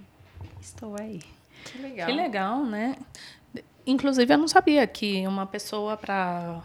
estou 0.62 0.96
aí. 0.98 1.20
Que 1.64 1.78
legal. 1.82 2.08
Que 2.08 2.14
legal, 2.14 2.66
né? 2.66 2.96
Inclusive, 3.86 4.34
eu 4.34 4.38
não 4.38 4.48
sabia 4.48 4.86
que 4.88 5.28
uma 5.28 5.46
pessoa 5.46 5.98
para 5.98 6.64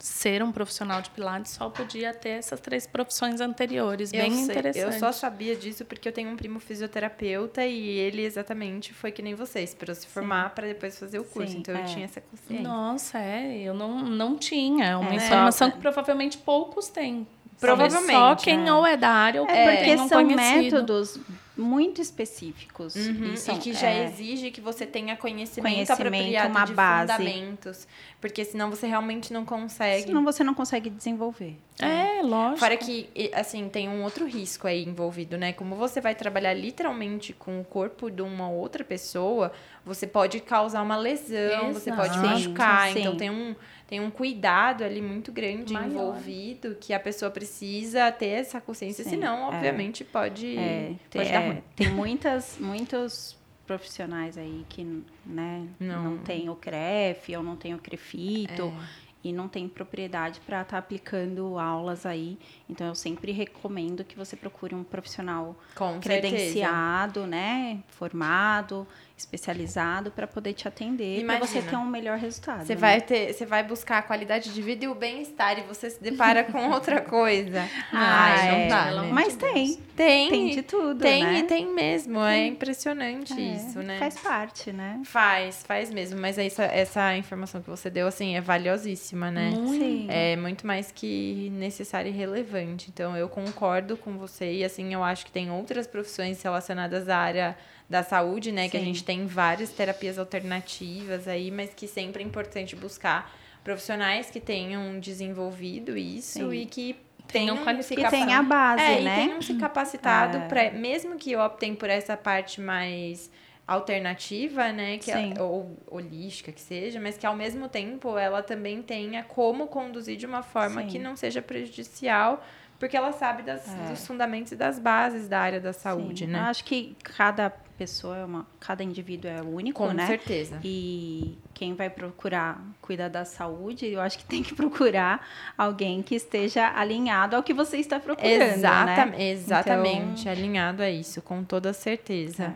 ser 0.00 0.42
um 0.42 0.50
profissional 0.50 1.02
de 1.02 1.10
Pilates 1.10 1.52
só 1.52 1.68
podia 1.68 2.12
ter 2.14 2.30
essas 2.30 2.58
três 2.58 2.86
profissões 2.86 3.40
anteriores. 3.40 4.10
Bem 4.10 4.32
sei, 4.32 4.44
interessante. 4.44 4.94
Eu 4.94 4.98
só 4.98 5.12
sabia 5.12 5.54
disso 5.54 5.84
porque 5.84 6.08
eu 6.08 6.12
tenho 6.12 6.30
um 6.30 6.36
primo 6.36 6.58
fisioterapeuta 6.58 7.64
e 7.64 7.98
ele 7.98 8.22
exatamente 8.22 8.94
foi 8.94 9.12
que 9.12 9.20
nem 9.22 9.34
vocês, 9.34 9.74
para 9.74 9.94
se 9.94 10.06
formar 10.06 10.54
para 10.54 10.66
depois 10.66 10.98
fazer 10.98 11.18
o 11.18 11.24
curso. 11.24 11.52
Sim, 11.52 11.58
então 11.58 11.76
é. 11.76 11.82
eu 11.82 11.84
tinha 11.84 12.04
essa 12.06 12.20
consciência. 12.20 12.66
Nossa, 12.66 13.18
é, 13.18 13.58
eu 13.58 13.74
não, 13.74 14.00
não 14.00 14.36
tinha. 14.36 14.86
É 14.86 14.96
uma 14.96 15.12
é. 15.12 15.16
informação 15.16 15.70
que 15.70 15.78
provavelmente 15.78 16.38
poucos 16.38 16.88
têm. 16.88 17.26
Provavelmente. 17.58 18.12
Só 18.12 18.34
quem 18.36 18.68
é. 18.68 18.72
ou 18.72 18.86
é 18.86 18.96
da 18.96 19.10
área 19.10 19.42
ou 19.42 19.48
é, 19.48 19.76
porque 19.76 20.08
são 20.08 20.24
métodos 20.24 21.20
muito 21.60 22.00
específicos 22.00 22.96
uhum, 22.96 23.34
e, 23.34 23.36
são, 23.36 23.56
e, 23.56 23.58
que 23.58 23.72
já 23.72 23.88
é, 23.88 24.06
exige 24.06 24.50
que 24.50 24.60
você 24.60 24.86
tenha 24.86 25.16
conhecimento, 25.16 25.74
conhecimento 25.74 25.92
apropriado 25.92 26.50
uma 26.50 26.64
de 26.64 26.72
base. 26.72 27.12
fundamentos, 27.12 27.88
porque 28.20 28.44
senão 28.44 28.70
você 28.70 28.86
realmente 28.86 29.32
não 29.32 29.44
consegue. 29.44 30.06
Senão 30.06 30.24
você 30.24 30.42
não 30.42 30.54
consegue 30.54 30.90
desenvolver. 30.90 31.56
É, 31.78 32.22
lógico. 32.22 32.58
Fora 32.58 32.76
que 32.76 33.08
assim 33.34 33.68
tem 33.68 33.88
um 33.88 34.02
outro 34.02 34.26
risco 34.26 34.66
aí 34.66 34.84
envolvido, 34.84 35.38
né? 35.38 35.52
Como 35.52 35.76
você 35.76 36.00
vai 36.00 36.14
trabalhar 36.14 36.52
literalmente 36.54 37.32
com 37.32 37.60
o 37.60 37.64
corpo 37.64 38.10
de 38.10 38.22
uma 38.22 38.50
outra 38.50 38.84
pessoa, 38.84 39.52
você 39.94 40.06
pode 40.06 40.40
causar 40.40 40.82
uma 40.82 40.96
lesão, 40.96 41.70
Exato. 41.70 41.74
você 41.74 41.92
pode 41.92 42.18
machucar. 42.18 42.92
Sim, 42.92 43.00
então 43.00 43.12
sim. 43.12 43.18
tem 43.18 43.30
um 43.30 43.54
tem 43.88 43.98
um 43.98 44.08
cuidado 44.08 44.84
ali 44.84 45.02
muito 45.02 45.32
grande 45.32 45.72
Maior. 45.72 45.88
envolvido 45.88 46.76
que 46.76 46.92
a 46.92 47.00
pessoa 47.00 47.28
precisa 47.28 48.12
ter 48.12 48.28
essa 48.28 48.60
consciência, 48.60 49.02
Sim, 49.02 49.10
senão, 49.10 49.52
é. 49.52 49.56
obviamente, 49.56 50.04
pode, 50.04 50.56
é, 50.56 50.94
pode 51.10 51.24
tem, 51.24 51.32
dar 51.32 51.40
ruim. 51.40 51.62
Tem 51.74 51.88
muitas, 51.90 52.56
muitos 52.60 53.36
profissionais 53.66 54.38
aí 54.38 54.64
que 54.68 54.84
né, 55.26 55.66
não. 55.80 56.04
não 56.04 56.18
tem 56.18 56.48
o 56.48 56.54
CREF 56.54 57.36
ou 57.36 57.42
não 57.42 57.56
tem 57.56 57.74
o 57.74 57.78
CREFITO. 57.78 58.66
É 58.66 59.10
e 59.22 59.32
não 59.32 59.48
tem 59.48 59.68
propriedade 59.68 60.40
para 60.40 60.62
estar 60.62 60.72
tá 60.72 60.78
aplicando 60.78 61.58
aulas 61.58 62.06
aí. 62.06 62.38
Então 62.68 62.86
eu 62.86 62.94
sempre 62.94 63.32
recomendo 63.32 64.04
que 64.04 64.16
você 64.16 64.34
procure 64.34 64.74
um 64.74 64.82
profissional 64.82 65.56
Com 65.74 66.00
credenciado, 66.00 67.20
certeza. 67.20 67.26
né, 67.26 67.82
formado, 67.88 68.86
especializado 69.20 70.10
para 70.10 70.26
poder 70.26 70.52
te 70.52 70.66
atender, 70.66 71.24
para 71.24 71.38
você 71.38 71.62
ter 71.62 71.76
um 71.76 71.86
melhor 71.86 72.18
resultado. 72.18 72.66
Você 72.66 72.74
né? 72.74 72.80
vai 72.80 73.00
ter, 73.00 73.32
você 73.32 73.46
vai 73.46 73.62
buscar 73.62 73.98
a 73.98 74.02
qualidade 74.02 74.52
de 74.52 74.62
vida 74.62 74.84
e 74.84 74.88
o 74.88 74.94
bem-estar 74.94 75.58
e 75.58 75.62
você 75.62 75.90
se 75.90 76.02
depara 76.02 76.44
com 76.44 76.70
outra 76.72 77.00
coisa. 77.00 77.68
ah, 77.92 78.44
é. 78.44 78.68
Dá, 78.68 79.02
né? 79.02 79.10
Mas 79.12 79.36
tem. 79.36 79.76
Tem. 79.96 80.30
Tem 80.30 80.50
de 80.50 80.62
tudo, 80.62 81.00
Tem 81.00 81.22
né? 81.22 81.38
e 81.40 81.42
tem 81.42 81.66
mesmo. 81.66 82.20
É 82.20 82.46
impressionante 82.46 83.34
é, 83.34 83.54
isso, 83.54 83.80
né? 83.80 83.98
Faz 83.98 84.18
parte, 84.18 84.72
né? 84.72 85.02
Faz, 85.04 85.62
faz 85.62 85.90
mesmo. 85.90 86.18
Mas 86.18 86.38
essa, 86.38 86.64
essa 86.64 87.16
informação 87.16 87.60
que 87.60 87.68
você 87.68 87.90
deu, 87.90 88.06
assim, 88.06 88.34
é 88.34 88.40
valiosíssima, 88.40 89.30
né? 89.30 89.50
Sim. 89.52 90.06
É 90.08 90.36
muito 90.36 90.66
mais 90.66 90.90
que 90.90 91.50
necessária 91.52 92.08
e 92.08 92.12
relevante. 92.12 92.88
Então, 92.88 93.14
eu 93.14 93.28
concordo 93.28 93.96
com 93.96 94.16
você. 94.16 94.50
E, 94.52 94.64
assim, 94.64 94.94
eu 94.94 95.04
acho 95.04 95.26
que 95.26 95.32
tem 95.32 95.50
outras 95.50 95.86
profissões 95.86 96.42
relacionadas 96.42 97.08
à 97.08 97.18
área 97.18 97.56
da 97.90 98.04
saúde, 98.04 98.52
né? 98.52 98.64
Sim. 98.64 98.70
Que 98.70 98.76
a 98.76 98.80
gente 98.80 99.02
tem 99.02 99.26
várias 99.26 99.70
terapias 99.70 100.16
alternativas 100.16 101.26
aí, 101.26 101.50
mas 101.50 101.74
que 101.74 101.88
sempre 101.88 102.22
é 102.22 102.26
importante 102.26 102.76
buscar 102.76 103.34
profissionais 103.64 104.30
que 104.30 104.38
tenham 104.38 105.00
desenvolvido 105.00 105.98
isso 105.98 106.38
Sim. 106.38 106.52
e 106.52 106.66
que 106.66 106.96
tenham 107.26 107.58
qualificado. 107.64 108.08
Que 108.08 108.22
tenha 108.22 108.38
a 108.38 108.42
base, 108.44 108.82
é, 108.82 109.00
né? 109.00 109.22
E 109.22 109.26
tenham 109.26 109.42
se 109.42 109.54
capacitado, 109.54 110.38
é. 110.38 110.48
Pra, 110.48 110.70
mesmo 110.70 111.16
que 111.16 111.34
optem 111.34 111.74
por 111.74 111.90
essa 111.90 112.16
parte 112.16 112.60
mais 112.60 113.28
alternativa, 113.66 114.72
né, 114.72 114.98
que 114.98 115.12
é, 115.12 115.32
ou 115.40 115.76
holística 115.86 116.50
que 116.50 116.60
seja, 116.60 116.98
mas 116.98 117.16
que 117.16 117.24
ao 117.24 117.36
mesmo 117.36 117.68
tempo 117.68 118.18
ela 118.18 118.42
também 118.42 118.82
tenha 118.82 119.22
como 119.22 119.68
conduzir 119.68 120.16
de 120.16 120.26
uma 120.26 120.42
forma 120.42 120.82
Sim. 120.82 120.88
que 120.88 120.98
não 120.98 121.14
seja 121.14 121.40
prejudicial 121.40 122.44
porque 122.80 122.96
ela 122.96 123.12
sabe 123.12 123.42
das, 123.42 123.68
é. 123.68 123.90
dos 123.90 124.06
fundamentos 124.06 124.52
e 124.52 124.56
das 124.56 124.78
bases 124.78 125.28
da 125.28 125.38
área 125.38 125.60
da 125.60 125.72
saúde, 125.72 126.24
Sim. 126.24 126.30
né? 126.32 126.38
Eu 126.38 126.44
acho 126.44 126.64
que 126.64 126.96
cada 127.04 127.50
pessoa 127.50 128.16
é 128.16 128.24
uma, 128.24 128.46
cada 128.58 128.82
indivíduo 128.82 129.30
é 129.30 129.42
único, 129.42 129.84
Com 129.84 129.92
né? 129.92 130.04
Com 130.04 130.08
certeza. 130.08 130.58
E 130.64 131.38
quem 131.52 131.74
vai 131.74 131.90
procurar 131.90 132.58
cuidar 132.80 133.08
da 133.08 133.26
saúde, 133.26 133.86
eu 133.86 134.00
acho 134.00 134.16
que 134.16 134.24
tem 134.24 134.42
que 134.42 134.54
procurar 134.56 135.28
alguém 135.58 136.02
que 136.02 136.14
esteja 136.14 136.72
alinhado 136.74 137.36
ao 137.36 137.42
que 137.42 137.52
você 137.52 137.76
está 137.76 138.00
procurando, 138.00 138.40
Exata, 138.40 139.06
né? 139.06 139.30
Exatamente, 139.30 140.22
então... 140.22 140.32
alinhado 140.32 140.82
a 140.82 140.90
isso, 140.90 141.20
com 141.20 141.44
toda 141.44 141.74
certeza. 141.74 142.44
É. 142.44 142.54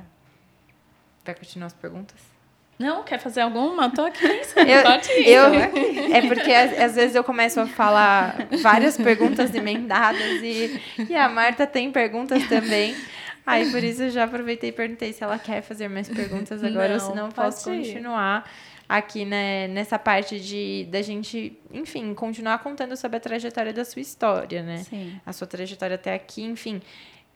Vai 1.22 1.34
continuar 1.34 1.66
as 1.66 1.74
perguntas? 1.74 2.18
Não, 2.78 3.02
quer 3.02 3.18
fazer 3.18 3.42
alguma? 3.42 3.90
Tô 3.90 4.02
aqui 4.02 4.26
pensando. 4.26 4.66
Eu, 4.68 4.82
Pode 4.82 5.10
ir. 5.12 5.28
Eu, 5.28 5.44
é 6.14 6.22
porque 6.22 6.52
às, 6.52 6.94
vezes 6.94 7.14
eu 7.14 7.22
começo 7.22 7.60
a 7.60 7.66
falar 7.66 8.36
várias 8.60 8.96
perguntas 8.96 9.54
emendadas 9.54 10.42
e, 10.42 10.80
e 11.08 11.14
a 11.14 11.28
Marta 11.28 11.66
tem 11.66 11.90
perguntas 11.92 12.44
também. 12.48 12.94
Aí 13.46 13.70
por 13.70 13.82
isso 13.82 14.04
eu 14.04 14.10
já 14.10 14.24
aproveitei 14.24 14.70
e 14.70 14.72
perguntei 14.72 15.12
se 15.12 15.22
ela 15.22 15.38
quer 15.38 15.62
fazer 15.62 15.88
mais 15.88 16.08
perguntas 16.08 16.64
agora 16.64 16.96
Não, 16.96 17.04
ou 17.04 17.10
se 17.10 17.16
não 17.16 17.28
posso 17.28 17.72
ir. 17.72 17.78
continuar 17.78 18.50
aqui 18.88 19.24
né, 19.24 19.68
nessa 19.68 19.98
parte 19.98 20.40
de 20.40 20.86
da 20.90 21.02
gente, 21.02 21.58
enfim, 21.72 22.14
continuar 22.14 22.58
contando 22.58 22.96
sobre 22.96 23.18
a 23.18 23.20
trajetória 23.20 23.72
da 23.72 23.84
sua 23.84 24.00
história, 24.02 24.62
né? 24.62 24.78
Sim. 24.78 25.20
A 25.24 25.32
sua 25.32 25.46
trajetória 25.46 25.94
até 25.94 26.14
aqui, 26.14 26.42
enfim. 26.42 26.80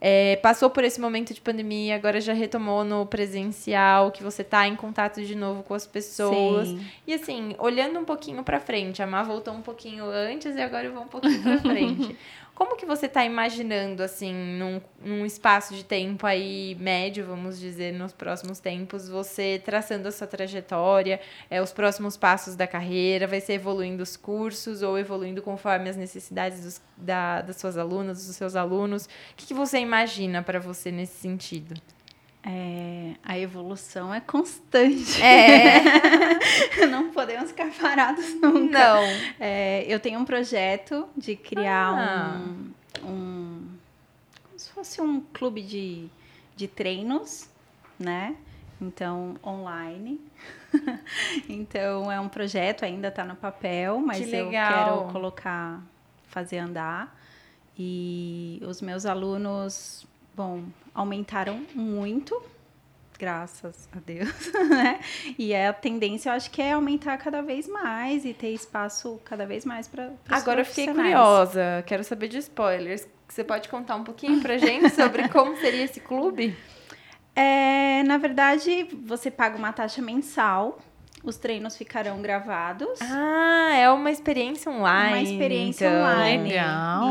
É, 0.01 0.37
passou 0.37 0.69
por 0.69 0.83
esse 0.83 0.99
momento 0.99 1.33
de 1.33 1.41
pandemia, 1.41 1.95
agora 1.95 2.21
já 2.21 2.31
retomou 2.31 2.85
no 2.85 3.05
presencial, 3.05 4.11
que 4.11 4.23
você 4.23 4.41
está 4.41 4.65
em 4.65 4.75
contato 4.75 5.21
de 5.21 5.35
novo 5.35 5.61
com 5.63 5.73
as 5.73 5.85
pessoas. 5.85 6.69
Sim. 6.69 6.85
E 7.05 7.13
assim, 7.13 7.53
olhando 7.57 7.99
um 7.99 8.05
pouquinho 8.05 8.41
para 8.43 8.59
frente, 8.59 9.01
a 9.01 9.07
Má 9.07 9.23
voltou 9.23 9.53
um 9.53 9.61
pouquinho 9.61 10.05
antes 10.05 10.55
e 10.55 10.61
agora 10.61 10.85
eu 10.85 10.93
vou 10.93 11.03
um 11.03 11.07
pouquinho 11.07 11.41
para 11.41 11.59
frente. 11.59 12.15
Como 12.59 12.75
que 12.75 12.85
você 12.85 13.05
está 13.05 13.23
imaginando, 13.23 14.03
assim, 14.03 14.33
num, 14.33 14.81
num 15.01 15.25
espaço 15.25 15.73
de 15.73 15.85
tempo 15.85 16.27
aí 16.27 16.75
médio, 16.77 17.25
vamos 17.25 17.57
dizer, 17.57 17.93
nos 17.93 18.11
próximos 18.11 18.59
tempos, 18.59 19.07
você 19.07 19.61
traçando 19.63 20.09
a 20.09 20.11
sua 20.11 20.27
trajetória, 20.27 21.21
é, 21.49 21.61
os 21.61 21.71
próximos 21.71 22.17
passos 22.17 22.57
da 22.57 22.67
carreira, 22.67 23.25
vai 23.25 23.39
ser 23.39 23.53
evoluindo 23.53 24.03
os 24.03 24.17
cursos 24.17 24.81
ou 24.81 24.99
evoluindo 24.99 25.41
conforme 25.41 25.89
as 25.89 25.95
necessidades 25.95 26.61
dos, 26.61 26.81
da, 26.97 27.41
das 27.41 27.55
suas 27.55 27.77
alunas, 27.77 28.27
dos 28.27 28.35
seus 28.35 28.57
alunos? 28.57 29.05
O 29.05 29.09
que, 29.37 29.45
que 29.45 29.53
você 29.53 29.79
imagina 29.79 30.43
para 30.43 30.59
você 30.59 30.91
nesse 30.91 31.15
sentido? 31.17 31.79
É, 32.43 33.15
a 33.23 33.37
evolução 33.37 34.13
é 34.13 34.19
constante. 34.19 35.21
É. 35.21 35.81
não 36.87 37.08
podemos 37.29 37.51
ficar 37.51 37.71
parados 37.79 38.33
nunca. 38.35 38.79
Não. 38.79 39.03
É, 39.39 39.85
eu 39.87 39.99
tenho 39.99 40.19
um 40.19 40.25
projeto 40.25 41.07
de 41.15 41.35
criar 41.35 41.93
ah. 41.93 42.41
um, 43.03 43.07
um. 43.07 43.67
Como 44.43 44.59
se 44.59 44.69
fosse 44.71 45.01
um 45.01 45.21
clube 45.21 45.61
de, 45.61 46.07
de 46.55 46.67
treinos, 46.67 47.47
né? 47.99 48.35
Então, 48.81 49.35
online. 49.45 50.19
então, 51.47 52.11
é 52.11 52.19
um 52.19 52.29
projeto, 52.29 52.83
ainda 52.83 53.09
está 53.09 53.25
no 53.25 53.35
papel, 53.35 53.99
mas 53.99 54.25
que 54.25 54.35
eu 54.35 54.49
quero 54.49 55.11
colocar, 55.11 55.81
fazer 56.29 56.59
andar. 56.59 57.15
E 57.77 58.61
os 58.65 58.81
meus 58.81 59.05
alunos 59.05 60.05
bom, 60.35 60.63
aumentaram 60.93 61.65
muito, 61.75 62.41
graças 63.19 63.89
a 63.91 63.99
Deus, 63.99 64.33
né? 64.69 64.99
E 65.37 65.51
é 65.51 65.67
a 65.67 65.73
tendência, 65.73 66.29
eu 66.29 66.33
acho 66.33 66.49
que 66.49 66.61
é 66.61 66.71
aumentar 66.71 67.17
cada 67.17 67.41
vez 67.41 67.67
mais 67.67 68.23
e 68.23 68.33
ter 68.33 68.53
espaço 68.53 69.19
cada 69.25 69.45
vez 69.45 69.65
mais 69.65 69.87
para 69.87 70.11
Agora 70.29 70.61
eu 70.61 70.65
fiquei 70.65 70.87
curiosa, 70.87 71.83
quero 71.85 72.03
saber 72.03 72.29
de 72.29 72.37
spoilers. 72.37 73.05
Você 73.27 73.43
pode 73.43 73.67
contar 73.69 73.95
um 73.95 74.03
pouquinho 74.03 74.41
pra 74.41 74.57
gente 74.57 74.89
sobre 74.89 75.27
como 75.29 75.55
seria 75.57 75.83
esse 75.83 75.99
clube? 75.99 76.55
É, 77.35 78.01
na 78.03 78.17
verdade, 78.17 78.87
você 79.05 79.29
paga 79.29 79.57
uma 79.57 79.71
taxa 79.71 80.01
mensal 80.01 80.79
os 81.23 81.35
treinos 81.35 81.75
ficarão 81.75 82.21
gravados. 82.21 82.99
Ah, 83.01 83.75
é 83.75 83.89
uma 83.89 84.09
experiência 84.09 84.71
online. 84.71 85.09
Uma 85.09 85.21
experiência 85.21 85.87
então. 85.87 85.99
online. 85.99 86.49
Legal. 86.49 87.03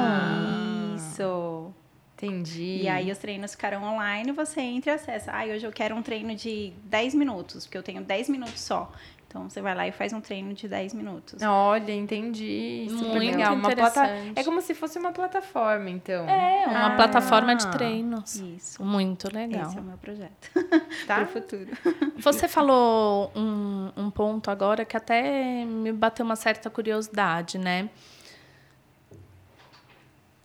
Isso. 0.97 1.75
Entendi. 2.22 2.81
E 2.83 2.88
aí 2.88 3.12
os 3.12 3.18
treinos 3.18 3.52
ficarão 3.52 3.85
online, 3.85 4.33
você 4.33 4.61
entra 4.61 4.92
e 4.92 4.94
acessa. 4.94 5.31
Ah, 5.33 5.44
hoje 5.44 5.64
eu 5.64 5.72
quero 5.72 5.94
um 5.94 6.02
treino 6.02 6.35
de 6.35 6.72
10 6.85 7.14
minutos, 7.14 7.64
porque 7.64 7.78
eu 7.78 7.83
tenho 7.83 8.02
10 8.02 8.28
minutos 8.28 8.61
só. 8.61 8.90
Então 9.28 9.48
você 9.48 9.61
vai 9.61 9.74
lá 9.74 9.87
e 9.87 9.92
faz 9.92 10.14
um 10.14 10.22
treino 10.22 10.54
de 10.54 10.66
10 10.66 10.94
minutos. 10.94 11.42
Olha, 11.42 11.92
entendi. 11.92 12.87
Super 12.88 13.09
Muito 13.09 13.18
legal. 13.18 13.54
Uma 13.54 13.70
plata... 13.70 14.07
É 14.35 14.42
como 14.42 14.62
se 14.62 14.74
fosse 14.74 14.98
uma 14.98 15.12
plataforma, 15.12 15.90
então. 15.90 16.26
É, 16.26 16.66
uma 16.66 16.94
ah. 16.94 16.96
plataforma 16.96 17.54
de 17.54 17.70
treinos. 17.70 18.37
Isso. 18.37 18.83
Muito 18.83 19.33
legal. 19.33 19.68
Esse 19.68 19.76
é 19.76 19.81
o 19.81 19.85
meu 19.85 19.98
projeto. 19.98 20.50
Tá? 21.07 21.16
Para 21.16 21.24
o 21.24 21.26
futuro. 21.26 21.68
Você 22.18 22.48
falou 22.48 23.31
um, 23.35 23.90
um 23.96 24.11
ponto 24.11 24.50
agora 24.50 24.85
que 24.85 24.96
até 24.96 25.64
me 25.64 25.92
bateu 25.92 26.24
uma 26.24 26.37
certa 26.37 26.68
curiosidade, 26.68 27.59
né? 27.59 27.88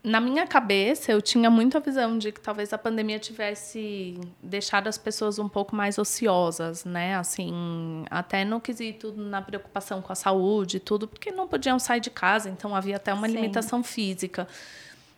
Na 0.03 0.19
minha 0.19 0.45
cabeça, 0.45 1.13
eu 1.13 1.21
tinha 1.21 1.49
muito 1.49 1.77
a 1.77 1.79
visão 1.79 2.17
de 2.17 2.33
que 2.33 2.41
talvez 2.41 2.73
a 2.73 2.77
pandemia 2.77 3.17
tivesse 3.17 4.19
deixado 4.41 4.87
as 4.87 4.97
pessoas 4.97 5.39
um 5.39 5.47
pouco 5.47 5.73
mais 5.73 5.97
ociosas, 5.97 6.83
né? 6.83 7.15
Assim, 7.15 8.03
até 8.09 8.43
no 8.43 8.59
quesito 8.59 9.13
na 9.13 9.41
preocupação 9.41 10.01
com 10.01 10.11
a 10.11 10.15
saúde 10.15 10.77
e 10.77 10.79
tudo, 10.81 11.07
porque 11.07 11.31
não 11.31 11.47
podiam 11.47 11.79
sair 11.79 12.01
de 12.01 12.09
casa, 12.09 12.49
então 12.49 12.75
havia 12.75 12.97
até 12.97 13.13
uma 13.13 13.29
Sim. 13.29 13.35
limitação 13.35 13.81
física. 13.81 14.45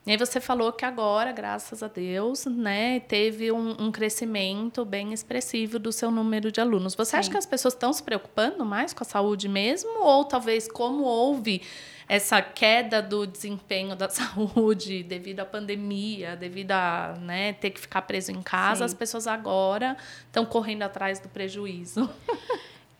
E 0.05 0.11
aí 0.11 0.17
você 0.17 0.39
falou 0.39 0.71
que 0.71 0.85
agora, 0.85 1.31
graças 1.31 1.81
a 1.81 1.87
Deus, 1.87 2.45
né, 2.45 2.99
teve 2.99 3.51
um, 3.51 3.85
um 3.85 3.91
crescimento 3.91 4.85
bem 4.85 5.13
expressivo 5.13 5.79
do 5.79 5.91
seu 5.91 6.11
número 6.11 6.51
de 6.51 6.61
alunos. 6.61 6.93
Você 6.93 7.11
Sim. 7.11 7.17
acha 7.17 7.31
que 7.31 7.37
as 7.37 7.45
pessoas 7.47 7.73
estão 7.73 7.91
se 7.91 8.03
preocupando 8.03 8.63
mais 8.63 8.93
com 8.93 9.03
a 9.03 9.07
saúde 9.07 9.49
mesmo? 9.49 10.03
Ou 10.03 10.23
talvez 10.23 10.67
como 10.67 11.05
houve 11.05 11.63
essa 12.07 12.41
queda 12.41 13.01
do 13.01 13.25
desempenho 13.25 13.95
da 13.95 14.07
saúde 14.09 15.03
devido 15.03 15.39
à 15.39 15.45
pandemia, 15.45 16.35
devido 16.35 16.71
a 16.71 17.15
né, 17.19 17.53
ter 17.53 17.71
que 17.71 17.79
ficar 17.79 18.01
preso 18.03 18.31
em 18.31 18.41
casa, 18.41 18.79
Sim. 18.79 18.85
as 18.85 18.93
pessoas 18.93 19.27
agora 19.27 19.97
estão 20.25 20.45
correndo 20.45 20.83
atrás 20.83 21.19
do 21.19 21.29
prejuízo. 21.29 22.09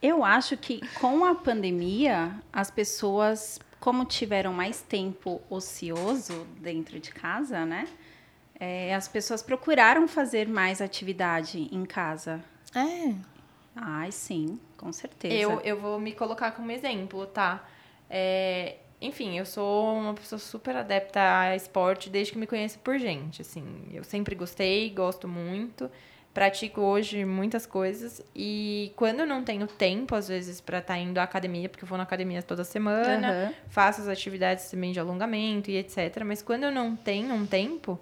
Eu 0.02 0.24
acho 0.24 0.56
que 0.56 0.82
com 1.00 1.26
a 1.26 1.34
pandemia, 1.34 2.32
as 2.54 2.70
pessoas, 2.70 3.60
como 3.80 4.06
tiveram 4.06 4.54
mais 4.54 4.82
tempo 4.82 5.42
ocioso 5.50 6.46
dentro 6.60 7.00
de 7.00 7.12
casa, 7.12 7.66
né? 7.66 7.88
É, 8.60 8.94
as 8.94 9.08
pessoas 9.08 9.42
procuraram 9.42 10.08
fazer 10.08 10.48
mais 10.48 10.80
atividade 10.80 11.68
em 11.72 11.86
casa. 11.86 12.44
É. 12.76 13.16
Ai, 13.76 14.12
sim, 14.12 14.60
com 14.78 14.92
certeza. 14.94 15.34
Eu, 15.34 15.60
eu 15.62 15.80
vou 15.80 16.00
me 16.00 16.14
colocar 16.14 16.52
como 16.52 16.72
exemplo, 16.72 17.26
tá? 17.26 17.68
É, 18.10 18.78
enfim, 19.06 19.38
eu 19.38 19.46
sou 19.46 19.96
uma 19.96 20.14
pessoa 20.14 20.40
super 20.40 20.76
adepta 20.76 21.20
a 21.40 21.56
esporte 21.56 22.10
desde 22.10 22.34
que 22.34 22.40
me 22.40 22.48
conheço 22.48 22.80
por 22.80 22.98
gente, 22.98 23.42
assim. 23.42 23.66
Eu 23.94 24.04
sempre 24.04 24.36
gostei, 24.36 24.90
gosto 24.90 25.28
muito, 25.28 25.90
pratico 26.34 26.82
hoje 26.82 27.24
muitas 27.24 27.66
coisas 27.66 28.22
e 28.36 28.92
quando 28.98 29.22
eu 29.22 29.26
não 29.26 29.44
tenho 29.44 29.68
tempo, 29.68 30.14
às 30.16 30.28
vezes, 30.28 30.60
para 30.60 30.80
estar 30.80 30.96
tá 30.96 31.00
indo 31.00 31.18
à 31.18 31.24
academia, 31.24 31.70
porque 31.70 31.86
eu 31.86 31.88
vou 31.88 31.98
na 31.98 32.04
academia 32.04 32.44
toda 32.44 32.64
semana, 32.64 33.32
uhum. 33.32 33.54
faço 33.70 34.02
as 34.02 34.08
atividades 34.08 34.70
também 34.70 34.92
de 34.92 35.00
alongamento 35.00 35.72
e 35.72 35.78
etc. 35.78 36.24
Mas 36.26 36.42
quando 36.42 36.64
eu 36.64 36.72
não 36.72 36.96
tenho 36.96 37.34
um 37.34 37.46
tempo, 37.46 37.98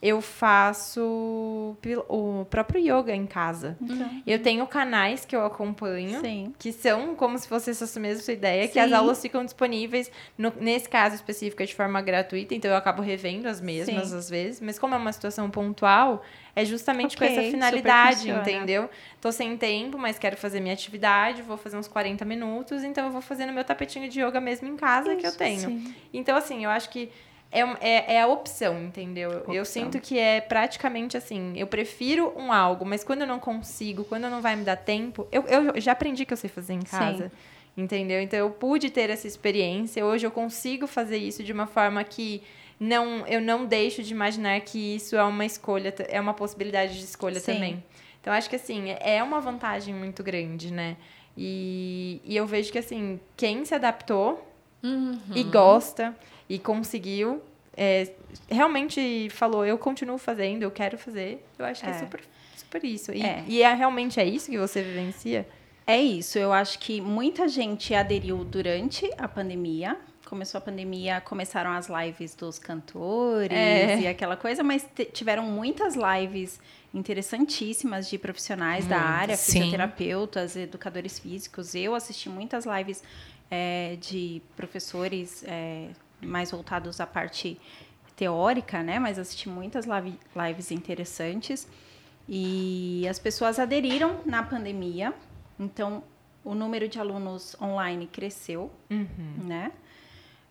eu 0.00 0.20
faço 0.20 1.76
o 2.08 2.46
próprio 2.48 2.80
yoga 2.80 3.14
em 3.14 3.26
casa. 3.26 3.76
Uhum. 3.80 4.22
Eu 4.24 4.40
tenho 4.40 4.64
canais 4.66 5.24
que 5.24 5.34
eu 5.34 5.44
acompanho, 5.44 6.20
Sim. 6.20 6.54
que 6.56 6.72
são 6.72 7.16
como 7.16 7.36
se 7.36 7.48
fosse 7.48 7.70
essa 7.70 7.98
mesma 7.98 8.32
ideia, 8.32 8.66
Sim. 8.66 8.72
que 8.72 8.78
as 8.78 8.92
aulas 8.92 9.20
ficam 9.20 9.44
disponíveis, 9.44 10.10
no, 10.36 10.52
nesse 10.60 10.88
caso 10.88 11.16
específico, 11.16 11.64
de 11.64 11.74
forma 11.74 12.00
gratuita, 12.00 12.54
então 12.54 12.70
eu 12.70 12.76
acabo 12.76 13.02
revendo 13.02 13.48
as 13.48 13.60
mesmas 13.60 14.08
Sim. 14.08 14.16
às 14.16 14.30
vezes, 14.30 14.60
mas 14.60 14.78
como 14.78 14.94
é 14.94 14.98
uma 14.98 15.12
situação 15.12 15.50
pontual, 15.50 16.22
é 16.54 16.64
justamente 16.64 17.16
okay, 17.16 17.28
com 17.28 17.40
essa 17.40 17.50
finalidade, 17.50 18.30
entendeu? 18.30 18.88
Tô 19.20 19.32
sem 19.32 19.56
tempo, 19.56 19.98
mas 19.98 20.16
quero 20.16 20.36
fazer 20.36 20.60
minha 20.60 20.74
atividade, 20.74 21.42
vou 21.42 21.56
fazer 21.56 21.76
uns 21.76 21.88
40 21.88 22.24
minutos, 22.24 22.84
então 22.84 23.06
eu 23.06 23.10
vou 23.10 23.20
fazer 23.20 23.46
no 23.46 23.52
meu 23.52 23.64
tapetinho 23.64 24.08
de 24.08 24.20
yoga 24.20 24.40
mesmo 24.40 24.68
em 24.68 24.76
casa 24.76 25.12
Isso, 25.12 25.20
que 25.20 25.26
eu 25.26 25.36
tenho. 25.36 25.82
Então, 26.12 26.36
assim, 26.36 26.64
eu 26.64 26.70
acho 26.70 26.88
que 26.90 27.10
é, 27.50 27.60
é, 27.80 28.14
é 28.14 28.20
a 28.20 28.26
opção, 28.26 28.82
entendeu? 28.82 29.30
Opção. 29.30 29.54
Eu 29.54 29.64
sinto 29.64 30.00
que 30.00 30.18
é 30.18 30.40
praticamente 30.40 31.16
assim. 31.16 31.54
Eu 31.56 31.66
prefiro 31.66 32.32
um 32.36 32.52
algo, 32.52 32.84
mas 32.84 33.02
quando 33.02 33.22
eu 33.22 33.26
não 33.26 33.38
consigo, 33.38 34.04
quando 34.04 34.28
não 34.28 34.42
vai 34.42 34.54
me 34.54 34.64
dar 34.64 34.76
tempo, 34.76 35.26
eu, 35.32 35.42
eu 35.46 35.80
já 35.80 35.92
aprendi 35.92 36.26
que 36.26 36.32
eu 36.32 36.36
sei 36.36 36.50
fazer 36.50 36.74
em 36.74 36.82
casa. 36.82 37.28
Sim. 37.28 37.82
Entendeu? 37.82 38.20
Então 38.20 38.38
eu 38.38 38.50
pude 38.50 38.90
ter 38.90 39.08
essa 39.08 39.26
experiência. 39.26 40.04
Hoje 40.04 40.26
eu 40.26 40.30
consigo 40.30 40.86
fazer 40.86 41.16
isso 41.16 41.42
de 41.42 41.52
uma 41.52 41.66
forma 41.66 42.02
que 42.04 42.42
não, 42.78 43.26
eu 43.26 43.40
não 43.40 43.64
deixo 43.64 44.02
de 44.02 44.12
imaginar 44.12 44.60
que 44.60 44.96
isso 44.96 45.16
é 45.16 45.22
uma 45.22 45.46
escolha, 45.46 45.94
é 46.08 46.20
uma 46.20 46.34
possibilidade 46.34 46.98
de 46.98 47.04
escolha 47.04 47.40
Sim. 47.40 47.54
também. 47.54 47.84
Então 48.20 48.32
acho 48.32 48.50
que 48.50 48.56
assim, 48.56 48.90
é 49.00 49.22
uma 49.22 49.40
vantagem 49.40 49.94
muito 49.94 50.22
grande, 50.22 50.72
né? 50.72 50.96
E, 51.36 52.20
e 52.24 52.36
eu 52.36 52.46
vejo 52.46 52.70
que 52.70 52.78
assim, 52.78 53.20
quem 53.36 53.64
se 53.64 53.74
adaptou 53.74 54.44
uhum. 54.82 55.18
e 55.34 55.44
gosta 55.44 56.14
e 56.48 56.58
conseguiu. 56.58 57.42
É, 57.76 58.10
realmente 58.50 59.28
falou, 59.30 59.64
eu 59.64 59.78
continuo 59.78 60.18
fazendo, 60.18 60.62
eu 60.62 60.70
quero 60.70 60.98
fazer. 60.98 61.44
Eu 61.58 61.64
acho 61.64 61.82
que 61.82 61.88
é, 61.88 61.92
é 61.92 61.98
super, 61.98 62.20
super 62.56 62.84
isso. 62.84 63.12
E 63.12 63.22
é. 63.22 63.44
e 63.46 63.62
é 63.62 63.72
realmente 63.74 64.18
é 64.18 64.24
isso 64.24 64.50
que 64.50 64.58
você 64.58 64.82
vivencia? 64.82 65.46
É 65.86 65.96
isso. 65.96 66.38
Eu 66.38 66.52
acho 66.52 66.78
que 66.80 67.00
muita 67.00 67.48
gente 67.48 67.94
aderiu 67.94 68.44
durante 68.44 69.10
a 69.16 69.28
pandemia. 69.28 69.96
Começou 70.26 70.58
a 70.58 70.60
pandemia, 70.60 71.22
começaram 71.22 71.70
as 71.70 71.88
lives 71.88 72.34
dos 72.34 72.58
cantores 72.58 73.50
é. 73.50 74.00
e 74.00 74.06
aquela 74.06 74.36
coisa, 74.36 74.62
mas 74.62 74.86
tiveram 75.14 75.44
muitas 75.44 75.94
lives 75.94 76.60
interessantíssimas 76.92 78.10
de 78.10 78.18
profissionais 78.18 78.86
da 78.86 78.98
área, 78.98 79.36
sim. 79.36 79.52
fisioterapeutas, 79.52 80.56
educadores 80.56 81.18
físicos. 81.18 81.74
Eu 81.74 81.94
assisti 81.94 82.28
muitas 82.28 82.66
lives 82.66 83.02
é, 83.50 83.96
de 83.98 84.42
professores 84.54 85.42
é, 85.46 85.88
mais 86.20 86.50
voltados 86.50 87.00
à 87.00 87.06
parte 87.06 87.58
teórica, 88.16 88.82
né? 88.82 88.98
Mas 88.98 89.18
assisti 89.18 89.48
muitas 89.48 89.86
live, 89.86 90.18
lives 90.34 90.70
interessantes. 90.70 91.68
E 92.28 93.06
as 93.08 93.18
pessoas 93.18 93.58
aderiram 93.58 94.20
na 94.26 94.42
pandemia. 94.42 95.14
Então, 95.58 96.02
o 96.44 96.54
número 96.54 96.88
de 96.88 96.98
alunos 96.98 97.56
online 97.60 98.06
cresceu, 98.06 98.70
uhum. 98.90 99.44
né? 99.44 99.72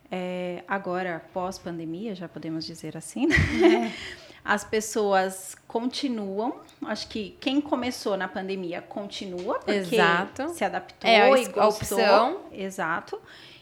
É, 0.10 0.63
agora, 0.67 1.23
pós-pandemia, 1.34 2.15
já 2.15 2.30
podemos 2.30 2.65
dizer 2.65 2.95
assim, 2.95 3.27
né? 3.27 3.93
É. 3.93 4.27
As 4.43 4.63
pessoas 4.63 5.58
continuam. 5.67 6.62
Acho 6.86 7.10
que 7.10 7.36
quem 7.41 7.60
começou 7.60 8.15
na 8.15 8.30
pandemia 8.30 8.82
continua, 8.82 9.60
porque 9.60 9.95
Exato. 9.95 10.49
se 10.49 10.63
adaptou 10.63 11.10
é 11.10 11.41
e 11.41 11.45
gostou. 11.49 11.63
Opção. 11.67 12.41
Exato. 12.53 13.21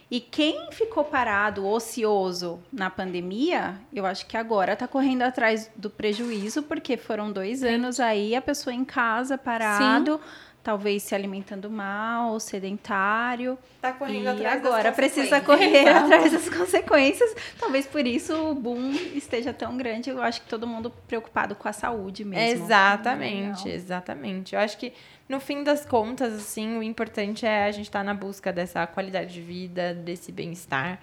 E 0.10 0.20
quem 0.20 0.72
ficou 0.72 1.04
parado, 1.04 1.66
ocioso 1.68 2.60
na 2.72 2.90
pandemia, 2.90 3.76
eu 3.94 4.06
acho 4.06 4.26
que 4.28 4.38
agora 4.38 4.74
está 4.74 4.88
correndo 4.88 5.24
atrás 5.24 5.70
do 5.76 5.90
prejuízo, 5.90 6.62
porque 6.64 6.96
foram 6.96 7.32
dois 7.32 7.60
Sim. 7.60 7.76
anos 7.76 8.00
aí 8.00 8.36
a 8.36 8.42
pessoa 8.42 8.74
em 8.74 8.86
casa, 8.86 9.38
parado. 9.38 10.18
Sim 10.18 10.46
talvez 10.66 11.04
se 11.04 11.14
alimentando 11.14 11.70
mal, 11.70 12.40
sedentário. 12.40 13.56
Tá 13.80 13.94
correndo 13.94 14.24
e 14.24 14.28
atrás 14.28 14.66
agora 14.66 14.92
precisa 14.92 15.40
correr 15.40 15.88
atrás 15.88 16.32
das 16.32 16.50
consequências. 16.50 17.36
Talvez 17.60 17.86
por 17.86 18.06
isso 18.06 18.34
o 18.34 18.56
boom 18.56 18.92
esteja 19.14 19.54
tão 19.54 19.78
grande. 19.78 20.10
Eu 20.10 20.24
acho 20.24 20.42
que 20.42 20.48
todo 20.48 20.66
mundo 20.66 20.92
preocupado 21.08 21.54
com 21.54 21.70
a 21.70 21.72
saúde 21.72 22.26
mesmo. 22.26 22.64
Exatamente, 22.64 23.70
exatamente. 23.70 24.56
Eu 24.56 24.60
acho 24.60 24.76
que 24.80 24.92
no 25.28 25.40
fim 25.40 25.64
das 25.64 25.86
contas, 25.86 26.34
assim, 26.34 26.78
o 26.78 26.84
importante 26.84 27.46
é 27.46 27.66
a 27.66 27.72
gente 27.72 27.86
estar 27.86 28.00
tá 28.00 28.04
na 28.04 28.14
busca 28.14 28.54
dessa 28.54 28.86
qualidade 28.86 29.34
de 29.34 29.42
vida, 29.42 29.94
desse 29.94 30.32
bem-estar. 30.32 31.00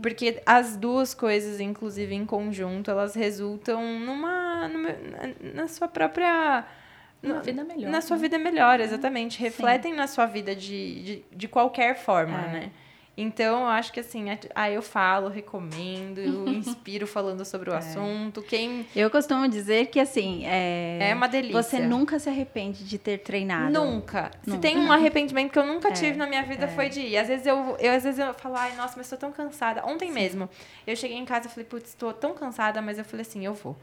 Porque 0.00 0.40
as 0.46 0.76
duas 0.76 1.12
coisas, 1.12 1.60
inclusive 1.60 2.14
em 2.14 2.24
conjunto, 2.24 2.90
elas 2.90 3.14
resultam 3.14 3.98
numa, 3.98 4.68
numa 4.68 4.90
na 5.54 5.66
sua 5.66 5.88
própria 5.88 6.64
na 7.20 7.40
vida 7.40 7.64
melhor. 7.64 7.90
Na 7.90 8.00
sua 8.00 8.16
né? 8.16 8.22
vida 8.22 8.38
melhor, 8.38 8.80
exatamente. 8.80 9.40
Refletem 9.40 9.92
Sim. 9.92 9.98
na 9.98 10.06
sua 10.06 10.26
vida 10.26 10.54
de, 10.54 11.02
de, 11.02 11.24
de 11.32 11.48
qualquer 11.48 11.96
forma, 11.96 12.38
é. 12.38 12.52
né? 12.52 12.70
Então, 13.16 13.60
eu 13.60 13.66
acho 13.68 13.92
que 13.92 14.00
assim, 14.00 14.24
aí 14.54 14.74
eu 14.74 14.82
falo, 14.82 15.28
recomendo, 15.28 16.18
eu 16.18 16.48
inspiro 16.50 17.06
falando 17.06 17.44
sobre 17.44 17.70
o 17.70 17.72
é. 17.72 17.76
assunto. 17.76 18.42
Quem. 18.42 18.86
Eu 18.94 19.08
costumo 19.08 19.46
dizer 19.48 19.86
que 19.86 20.00
assim. 20.00 20.44
É... 20.44 21.10
é 21.10 21.14
uma 21.14 21.28
delícia. 21.28 21.62
Você 21.62 21.78
nunca 21.80 22.18
se 22.18 22.28
arrepende 22.28 22.84
de 22.84 22.98
ter 22.98 23.18
treinado. 23.18 23.72
Nunca. 23.72 24.30
nunca. 24.44 24.50
Se 24.50 24.58
tem 24.58 24.76
um 24.78 24.90
arrependimento 24.90 25.52
que 25.52 25.58
eu 25.58 25.66
nunca 25.66 25.88
é. 25.90 25.92
tive 25.92 26.16
na 26.16 26.26
minha 26.26 26.42
vida, 26.42 26.64
é. 26.64 26.68
foi 26.68 26.88
de 26.88 27.00
ir. 27.00 27.16
Às 27.16 27.28
vezes 27.28 27.46
eu, 27.46 27.76
eu, 27.78 27.92
às 27.92 28.02
vezes 28.02 28.18
eu 28.18 28.34
falo, 28.34 28.56
ai, 28.56 28.74
nossa, 28.74 28.94
mas 28.96 29.06
estou 29.06 29.18
tão 29.18 29.30
cansada. 29.30 29.84
Ontem 29.86 30.08
Sim. 30.08 30.14
mesmo, 30.14 30.50
eu 30.86 30.96
cheguei 30.96 31.16
em 31.16 31.24
casa 31.24 31.46
e 31.46 31.50
falei, 31.50 31.64
putz, 31.64 31.90
estou 31.90 32.12
tão 32.12 32.34
cansada, 32.34 32.82
mas 32.82 32.98
eu 32.98 33.04
falei 33.04 33.22
assim, 33.22 33.44
eu 33.44 33.54
vou. 33.54 33.76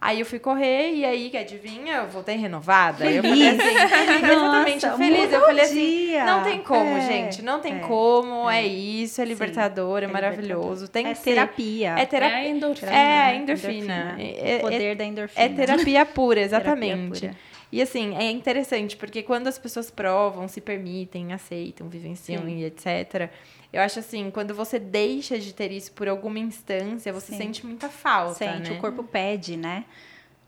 Aí 0.00 0.20
eu 0.20 0.26
fui 0.26 0.38
correr 0.38 0.92
e 0.92 1.04
aí, 1.04 1.30
que 1.30 1.36
adivinha, 1.36 1.94
eu 1.96 2.06
voltei 2.08 2.36
renovada. 2.36 3.04
Feliz. 3.04 3.16
Eu 3.16 3.22
falei 3.22 3.48
assim, 3.48 4.24
exatamente, 4.24 4.86
Nossa, 4.86 4.98
feliz. 4.98 5.32
Eu 5.32 5.40
falei 5.40 5.64
assim, 5.64 6.16
não 6.24 6.42
tem 6.42 6.62
como, 6.62 6.96
é, 6.96 7.00
gente, 7.00 7.42
não 7.42 7.60
tem 7.60 7.76
é, 7.76 7.78
como, 7.78 8.50
é, 8.50 8.60
é 8.60 8.66
isso, 8.66 9.20
é 9.22 9.24
libertador, 9.24 10.00
Sim, 10.00 10.04
é 10.04 10.08
maravilhoso. 10.08 10.88
Tem 10.88 11.06
é 11.06 11.14
que 11.14 11.22
terapia. 11.22 11.94
Ser, 11.94 12.02
é 12.02 12.06
terapia. 12.06 12.38
É 12.38 12.48
endorfina. 12.48 12.92
É, 12.92 13.36
endorfina. 13.36 14.16
É, 14.18 14.56
o 14.56 14.60
poder 14.60 14.96
da 14.96 15.04
endorfina. 15.04 15.44
É 15.44 15.48
terapia 15.48 16.04
pura, 16.04 16.40
exatamente. 16.40 17.20
Terapia 17.20 17.30
pura. 17.30 17.56
E 17.72 17.82
assim, 17.82 18.14
é 18.16 18.30
interessante, 18.30 18.96
porque 18.96 19.22
quando 19.22 19.48
as 19.48 19.58
pessoas 19.58 19.90
provam, 19.90 20.46
se 20.46 20.60
permitem, 20.60 21.32
aceitam, 21.32 21.88
vivenciam 21.88 22.42
Sim. 22.44 22.58
e 22.58 22.64
etc., 22.64 23.30
eu 23.76 23.82
acho 23.82 23.98
assim, 23.98 24.30
quando 24.30 24.54
você 24.54 24.78
deixa 24.78 25.38
de 25.38 25.52
ter 25.52 25.70
isso 25.70 25.92
por 25.92 26.08
alguma 26.08 26.38
instância, 26.38 27.12
você 27.12 27.32
Sim. 27.32 27.38
sente 27.38 27.66
muita 27.66 27.90
falta. 27.90 28.36
Sente, 28.36 28.70
né? 28.70 28.78
o 28.78 28.80
corpo 28.80 29.04
pede, 29.04 29.54
né? 29.54 29.84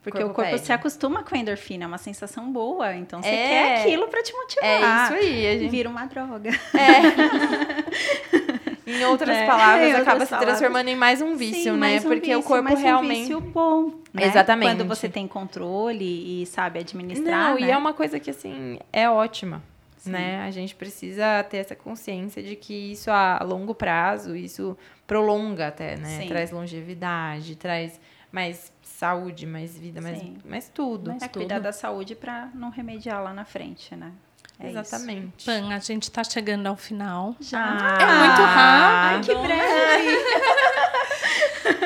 Porque 0.02 0.18
corpo 0.18 0.32
o 0.32 0.34
corpo 0.34 0.50
pede. 0.52 0.64
se 0.64 0.72
acostuma 0.72 1.22
com 1.22 1.34
a 1.34 1.38
endorfina, 1.38 1.84
é 1.84 1.86
uma 1.86 1.98
sensação 1.98 2.50
boa. 2.50 2.96
Então 2.96 3.22
você 3.22 3.28
é, 3.28 3.48
quer 3.48 3.80
aquilo 3.80 4.08
para 4.08 4.22
te 4.22 4.32
motivar. 4.32 4.66
É 4.66 5.04
isso 5.04 5.12
aí. 5.26 5.46
A 5.46 5.58
gente... 5.58 5.70
Vira 5.70 5.90
uma 5.90 6.06
droga. 6.06 6.48
É. 6.72 7.02
em 8.90 9.04
outras 9.04 9.36
é, 9.36 9.46
palavras, 9.46 9.94
acaba 9.96 10.24
se 10.24 10.38
transformando 10.38 10.88
em 10.88 10.96
mais 10.96 11.20
um 11.20 11.36
vício, 11.36 11.74
Sim, 11.74 11.78
né? 11.78 11.98
Um 11.98 12.02
Porque 12.04 12.20
vício, 12.20 12.38
o 12.38 12.42
corpo 12.42 12.74
realmente. 12.74 13.18
Um 13.18 13.20
vício 13.20 13.40
bom. 13.42 13.92
Né? 14.10 14.24
Exatamente. 14.24 14.70
Quando 14.70 14.88
você 14.88 15.06
tem 15.06 15.28
controle 15.28 16.42
e 16.42 16.46
sabe 16.46 16.78
administrar. 16.78 17.50
Não, 17.50 17.60
né? 17.60 17.66
e 17.66 17.70
é 17.70 17.76
uma 17.76 17.92
coisa 17.92 18.18
que, 18.18 18.30
assim, 18.30 18.78
é 18.90 19.10
ótima. 19.10 19.62
Né? 20.06 20.42
A 20.42 20.50
gente 20.50 20.74
precisa 20.74 21.42
ter 21.44 21.58
essa 21.58 21.74
consciência 21.74 22.42
de 22.42 22.56
que 22.56 22.92
isso 22.92 23.10
a 23.10 23.42
longo 23.42 23.74
prazo, 23.74 24.36
isso 24.36 24.76
prolonga 25.06 25.68
até, 25.68 25.96
né? 25.96 26.20
Sim. 26.20 26.28
Traz 26.28 26.50
longevidade, 26.50 27.56
traz 27.56 28.00
mais 28.30 28.72
saúde, 28.82 29.46
mais 29.46 29.78
vida, 29.78 30.00
mais, 30.00 30.22
mais 30.44 30.68
tudo. 30.68 31.10
Mas 31.12 31.22
é 31.22 31.28
tudo. 31.28 31.42
cuidar 31.42 31.60
da 31.60 31.72
saúde 31.72 32.14
para 32.14 32.50
não 32.54 32.70
remediar 32.70 33.22
lá 33.22 33.32
na 33.32 33.44
frente, 33.44 33.94
né? 33.96 34.12
É 34.60 34.70
Exatamente. 34.70 35.34
Isso. 35.38 35.46
Pan, 35.46 35.72
a 35.72 35.78
gente 35.78 36.04
está 36.04 36.24
chegando 36.24 36.66
ao 36.66 36.76
final. 36.76 37.36
Já. 37.40 37.64
é 38.00 38.06
muito 38.06 38.42
rápido. 38.42 39.06
Ai, 39.06 39.20
que 39.22 39.34
breve. 39.34 40.18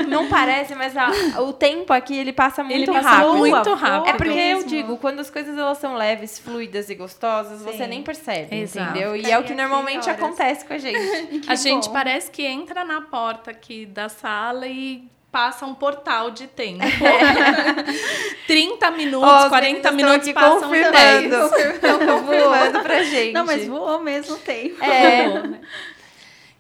Não 0.08 0.28
parece, 0.28 0.74
mas 0.74 0.96
a, 0.96 1.10
o 1.40 1.52
tempo 1.52 1.92
aqui 1.92 2.16
ele 2.16 2.32
passa 2.32 2.62
muito 2.62 2.76
ele 2.76 2.86
passa 2.86 3.08
rápido. 3.08 3.36
Muito 3.36 3.74
rápido. 3.74 4.08
É 4.08 4.12
porque 4.14 4.34
mesmo. 4.34 4.62
eu 4.62 4.66
digo, 4.66 4.96
quando 4.98 5.20
as 5.20 5.30
coisas 5.30 5.56
elas 5.56 5.78
são 5.78 5.94
leves, 5.94 6.38
fluidas 6.38 6.90
e 6.90 6.94
gostosas, 6.94 7.60
Sim. 7.60 7.64
você 7.64 7.86
nem 7.86 8.02
percebe, 8.02 8.56
Exato. 8.56 8.90
entendeu? 8.90 9.16
E 9.16 9.30
é 9.30 9.38
o 9.38 9.44
que 9.44 9.54
normalmente 9.54 10.08
acontece 10.08 10.64
com 10.64 10.72
a 10.74 10.78
gente. 10.78 11.42
a 11.48 11.54
gente 11.54 11.90
parece 11.90 12.30
que 12.30 12.44
entra 12.44 12.84
na 12.84 13.00
porta 13.00 13.50
aqui 13.50 13.86
da 13.86 14.08
sala 14.08 14.66
e 14.66 15.10
passa 15.32 15.64
um 15.64 15.74
portal 15.74 16.30
de 16.30 16.46
tempo. 16.46 16.82
É. 17.02 18.42
30 18.46 18.90
minutos, 18.90 19.48
40 19.48 19.92
minutos 19.92 20.32
passam 20.32 20.68
confirmando. 20.68 21.56
Estão 21.56 22.22
voando 22.22 22.80
pra 22.80 23.02
gente. 23.02 23.32
Não, 23.32 23.46
mas 23.46 23.66
voou 23.66 24.00
mesmo 24.00 24.36
tempo. 24.36 24.82
É. 24.84 25.42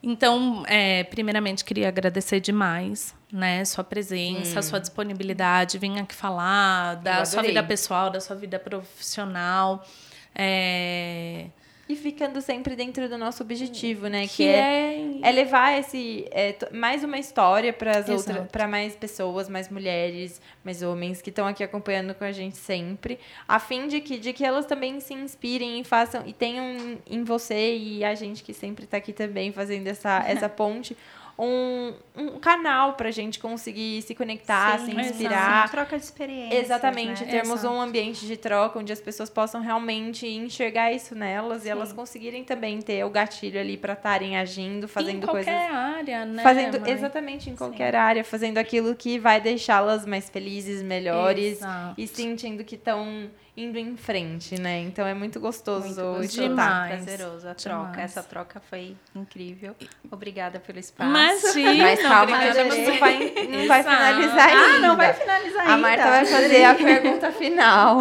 Então, 0.02 0.64
é, 0.66 1.04
primeiramente, 1.04 1.64
queria 1.64 1.88
agradecer 1.88 2.40
demais, 2.40 3.14
né? 3.32 3.64
Sua 3.64 3.84
presença, 3.84 4.60
Sim. 4.60 4.68
sua 4.68 4.80
disponibilidade, 4.80 5.78
vir 5.78 5.96
aqui 5.98 6.14
falar 6.14 6.96
da 6.96 7.24
sua 7.24 7.42
vida 7.42 7.62
pessoal, 7.62 8.10
da 8.10 8.20
sua 8.20 8.34
vida 8.34 8.58
profissional. 8.58 9.86
É, 10.34 11.46
e 11.92 11.96
ficando 11.96 12.40
sempre 12.40 12.74
dentro 12.74 13.08
do 13.08 13.18
nosso 13.18 13.42
objetivo, 13.42 14.08
né? 14.08 14.22
Que, 14.22 14.36
que 14.36 14.48
é, 14.48 14.96
é, 14.96 15.20
é 15.22 15.32
levar 15.32 15.78
esse 15.78 16.26
é, 16.30 16.56
mais 16.72 17.04
uma 17.04 17.18
história 17.18 17.72
para 17.72 17.98
as 17.98 18.08
outras, 18.08 18.48
para 18.50 18.66
mais 18.66 18.96
pessoas, 18.96 19.48
mais 19.48 19.68
mulheres, 19.68 20.40
mais 20.64 20.82
homens 20.82 21.20
que 21.20 21.30
estão 21.30 21.46
aqui 21.46 21.62
acompanhando 21.62 22.14
com 22.14 22.24
a 22.24 22.32
gente 22.32 22.56
sempre, 22.56 23.18
a 23.46 23.58
fim 23.58 23.86
de 23.86 24.00
que 24.00 24.18
de 24.18 24.32
que 24.32 24.44
elas 24.44 24.66
também 24.66 25.00
se 25.00 25.14
inspirem 25.14 25.80
e 25.80 25.84
façam 25.84 26.22
e 26.26 26.32
tenham 26.32 26.98
em 27.06 27.24
você 27.24 27.76
e 27.76 28.04
a 28.04 28.14
gente 28.14 28.42
que 28.42 28.54
sempre 28.54 28.84
está 28.84 28.96
aqui 28.96 29.12
também 29.12 29.52
fazendo 29.52 29.86
essa 29.86 30.22
essa 30.26 30.48
ponte 30.48 30.96
um, 31.38 31.92
um 32.16 32.38
canal 32.38 32.92
para 32.94 33.08
a 33.08 33.12
gente 33.12 33.38
conseguir 33.38 34.02
se 34.02 34.14
conectar, 34.14 34.78
Sim, 34.78 34.92
se 34.92 35.00
inspirar. 35.00 35.66
Sim, 35.66 35.72
troca 35.72 35.98
de 35.98 36.04
experiências. 36.04 36.64
Exatamente, 36.64 37.24
né? 37.24 37.30
termos 37.30 37.60
Exato. 37.60 37.74
um 37.74 37.80
ambiente 37.80 38.26
de 38.26 38.36
troca 38.36 38.78
onde 38.78 38.92
as 38.92 39.00
pessoas 39.00 39.30
possam 39.30 39.60
realmente 39.60 40.26
enxergar 40.26 40.92
isso 40.92 41.14
nelas 41.14 41.62
Sim. 41.62 41.68
e 41.68 41.70
elas 41.70 41.92
conseguirem 41.92 42.44
também 42.44 42.80
ter 42.80 43.04
o 43.04 43.10
gatilho 43.10 43.58
ali 43.60 43.76
para 43.76 43.94
estarem 43.94 44.36
agindo, 44.36 44.86
fazendo 44.86 45.26
coisas. 45.26 45.52
Em 45.52 45.56
qualquer 45.56 45.74
área, 45.74 46.24
né? 46.24 46.42
Fazendo, 46.42 46.80
mãe? 46.80 46.90
exatamente, 46.90 47.50
em 47.50 47.56
qualquer 47.56 47.92
Sim. 47.92 47.98
área, 47.98 48.24
fazendo 48.24 48.58
aquilo 48.58 48.94
que 48.94 49.18
vai 49.18 49.40
deixá-las 49.40 50.06
mais 50.06 50.28
felizes, 50.28 50.82
melhores 50.82 51.58
Exato. 51.58 52.00
e 52.00 52.06
sentindo 52.06 52.62
que 52.64 52.74
estão 52.74 53.30
indo 53.54 53.78
em 53.78 53.96
frente, 53.96 54.58
né? 54.58 54.80
Então 54.80 55.06
é 55.06 55.12
muito 55.12 55.38
gostoso 55.38 56.02
muito 56.02 56.24
escutar. 56.24 56.88
Prazeroso 56.88 57.48
a 57.48 57.54
troca. 57.54 57.90
Demais. 57.90 58.10
Essa 58.10 58.22
troca 58.22 58.60
foi 58.60 58.96
incrível. 59.14 59.76
Obrigada 60.10 60.58
pelo 60.58 60.78
espaço. 60.78 61.10
Imagina, 61.10 61.84
Mas 61.84 62.02
calma 62.02 62.38
que 62.38 62.44
a 62.44 62.52
gente 62.52 62.78
não 62.78 62.98
vai, 62.98 63.34
não 63.48 63.66
vai 63.68 63.82
finalizar 63.82 64.48
ainda. 64.48 64.64
Ah, 64.64 64.78
não 64.78 64.96
vai 64.96 65.12
finalizar 65.12 65.60
ainda. 65.60 65.74
A 65.74 65.76
Marta 65.76 66.10
vai 66.10 66.26
fazer 66.26 66.64
a 66.64 66.74
pergunta 66.74 67.32
final. 67.32 67.98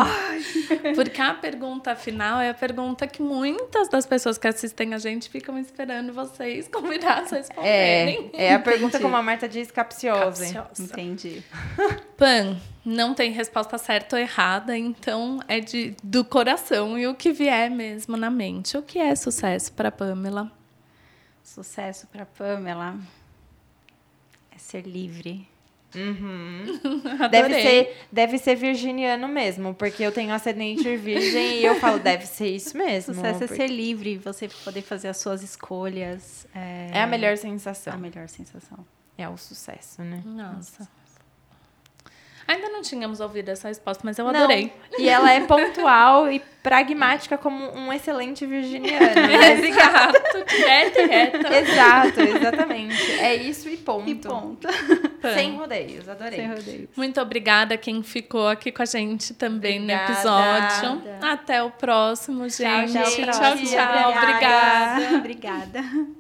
Porque 0.96 1.22
a 1.22 1.34
pergunta 1.34 1.96
final 1.96 2.40
é 2.40 2.50
a 2.50 2.54
pergunta 2.54 3.06
que 3.06 3.22
muitas 3.22 3.90
das 3.90 4.06
pessoas 4.06 4.38
que 4.38 4.48
assistem 4.48 4.94
a 4.94 4.98
gente 4.98 5.30
ficam 5.30 5.60
esperando 5.60 6.14
vocês 6.14 6.70
convidados 6.70 7.34
a 7.34 7.38
responderem. 7.38 8.32
É, 8.34 8.46
é 8.46 8.54
a 8.54 8.60
pergunta, 8.60 9.00
como 9.00 9.18
a 9.18 9.22
Marta 9.22 9.50
diz, 9.50 9.70
capciosa. 9.70 10.46
capciosa. 10.46 10.84
Entendi. 10.84 11.44
Pan, 12.21 12.55
não 12.86 13.15
tem 13.15 13.31
resposta 13.31 13.79
certa 13.79 14.15
ou 14.15 14.21
errada, 14.21 14.77
então 14.77 15.39
é 15.47 15.60
de, 15.60 15.95
do 16.03 16.23
coração 16.23 16.95
e 16.95 17.07
o 17.07 17.15
que 17.15 17.31
vier 17.31 17.71
mesmo 17.71 18.15
na 18.15 18.29
mente. 18.29 18.77
O 18.77 18.84
que 18.84 18.99
é 18.99 19.15
sucesso 19.15 19.73
para 19.73 19.91
Pamela? 19.91 20.51
Sucesso 21.43 22.05
para 22.05 22.27
Pamela 22.27 22.95
é 24.51 24.57
ser 24.60 24.86
livre. 24.86 25.49
Uhum. 25.95 26.79
deve, 27.31 27.60
ser, 27.60 28.05
deve 28.12 28.38
ser 28.38 28.53
virginiano 28.53 29.27
mesmo, 29.27 29.73
porque 29.73 30.03
eu 30.03 30.12
tenho 30.12 30.31
ascendente 30.31 30.95
virgem 30.97 31.57
e 31.57 31.65
eu 31.65 31.79
falo, 31.79 31.97
deve 31.97 32.27
ser 32.27 32.49
isso 32.49 32.77
mesmo. 32.77 33.15
Sucesso 33.15 33.39
porque... 33.39 33.53
é 33.55 33.57
ser 33.57 33.67
livre, 33.67 34.19
você 34.19 34.47
poder 34.63 34.84
fazer 34.84 35.07
as 35.07 35.17
suas 35.17 35.41
escolhas. 35.41 36.45
É, 36.53 36.91
é 36.93 37.01
a 37.01 37.07
melhor 37.07 37.36
sensação. 37.36 37.91
A 37.91 37.97
melhor 37.97 38.29
sensação. 38.29 38.86
É 39.17 39.27
o 39.27 39.36
sucesso, 39.38 40.03
né? 40.03 40.21
Nossa. 40.23 40.88
Ainda 42.47 42.69
não 42.69 42.82
tínhamos 42.82 43.19
ouvido 43.19 43.49
essa 43.49 43.67
resposta, 43.67 44.01
mas 44.04 44.17
eu 44.17 44.27
adorei. 44.27 44.73
Não. 44.91 44.99
E 44.99 45.10
ela 45.10 45.32
é 45.32 45.41
pontual 45.45 46.32
e 46.32 46.41
pragmática 46.62 47.38
como 47.38 47.71
um 47.75 47.91
excelente 47.91 48.45
virginiano. 48.45 49.15
Né? 49.15 49.62
Exato, 49.67 50.45
direto 50.47 50.99
e 50.99 51.06
reta. 51.08 51.56
Exato, 51.56 52.21
exatamente. 52.21 53.12
É 53.19 53.36
isso 53.36 53.69
e 53.69 53.77
ponto. 53.77 54.10
E 54.10 54.15
ponto. 54.15 54.67
Sem 55.34 55.56
rodeios, 55.56 56.08
adorei. 56.08 56.39
Sem 56.39 56.47
rodeios. 56.49 56.89
Muito 56.95 57.21
obrigada 57.21 57.77
quem 57.77 58.04
ficou 58.04 58.47
aqui 58.47 58.71
com 58.71 58.82
a 58.82 58.86
gente 58.86 59.34
também 59.34 59.80
obrigada. 59.80 60.08
no 60.08 60.13
episódio. 60.13 61.01
Até 61.21 61.63
o 61.63 61.71
próximo, 61.71 62.47
gente. 62.49 62.93
Tchau, 62.93 63.04
tchau. 63.04 63.32
tchau, 63.32 63.58
tchau. 63.58 64.12
Obrigada. 64.12 65.17
Obrigada. 65.17 66.12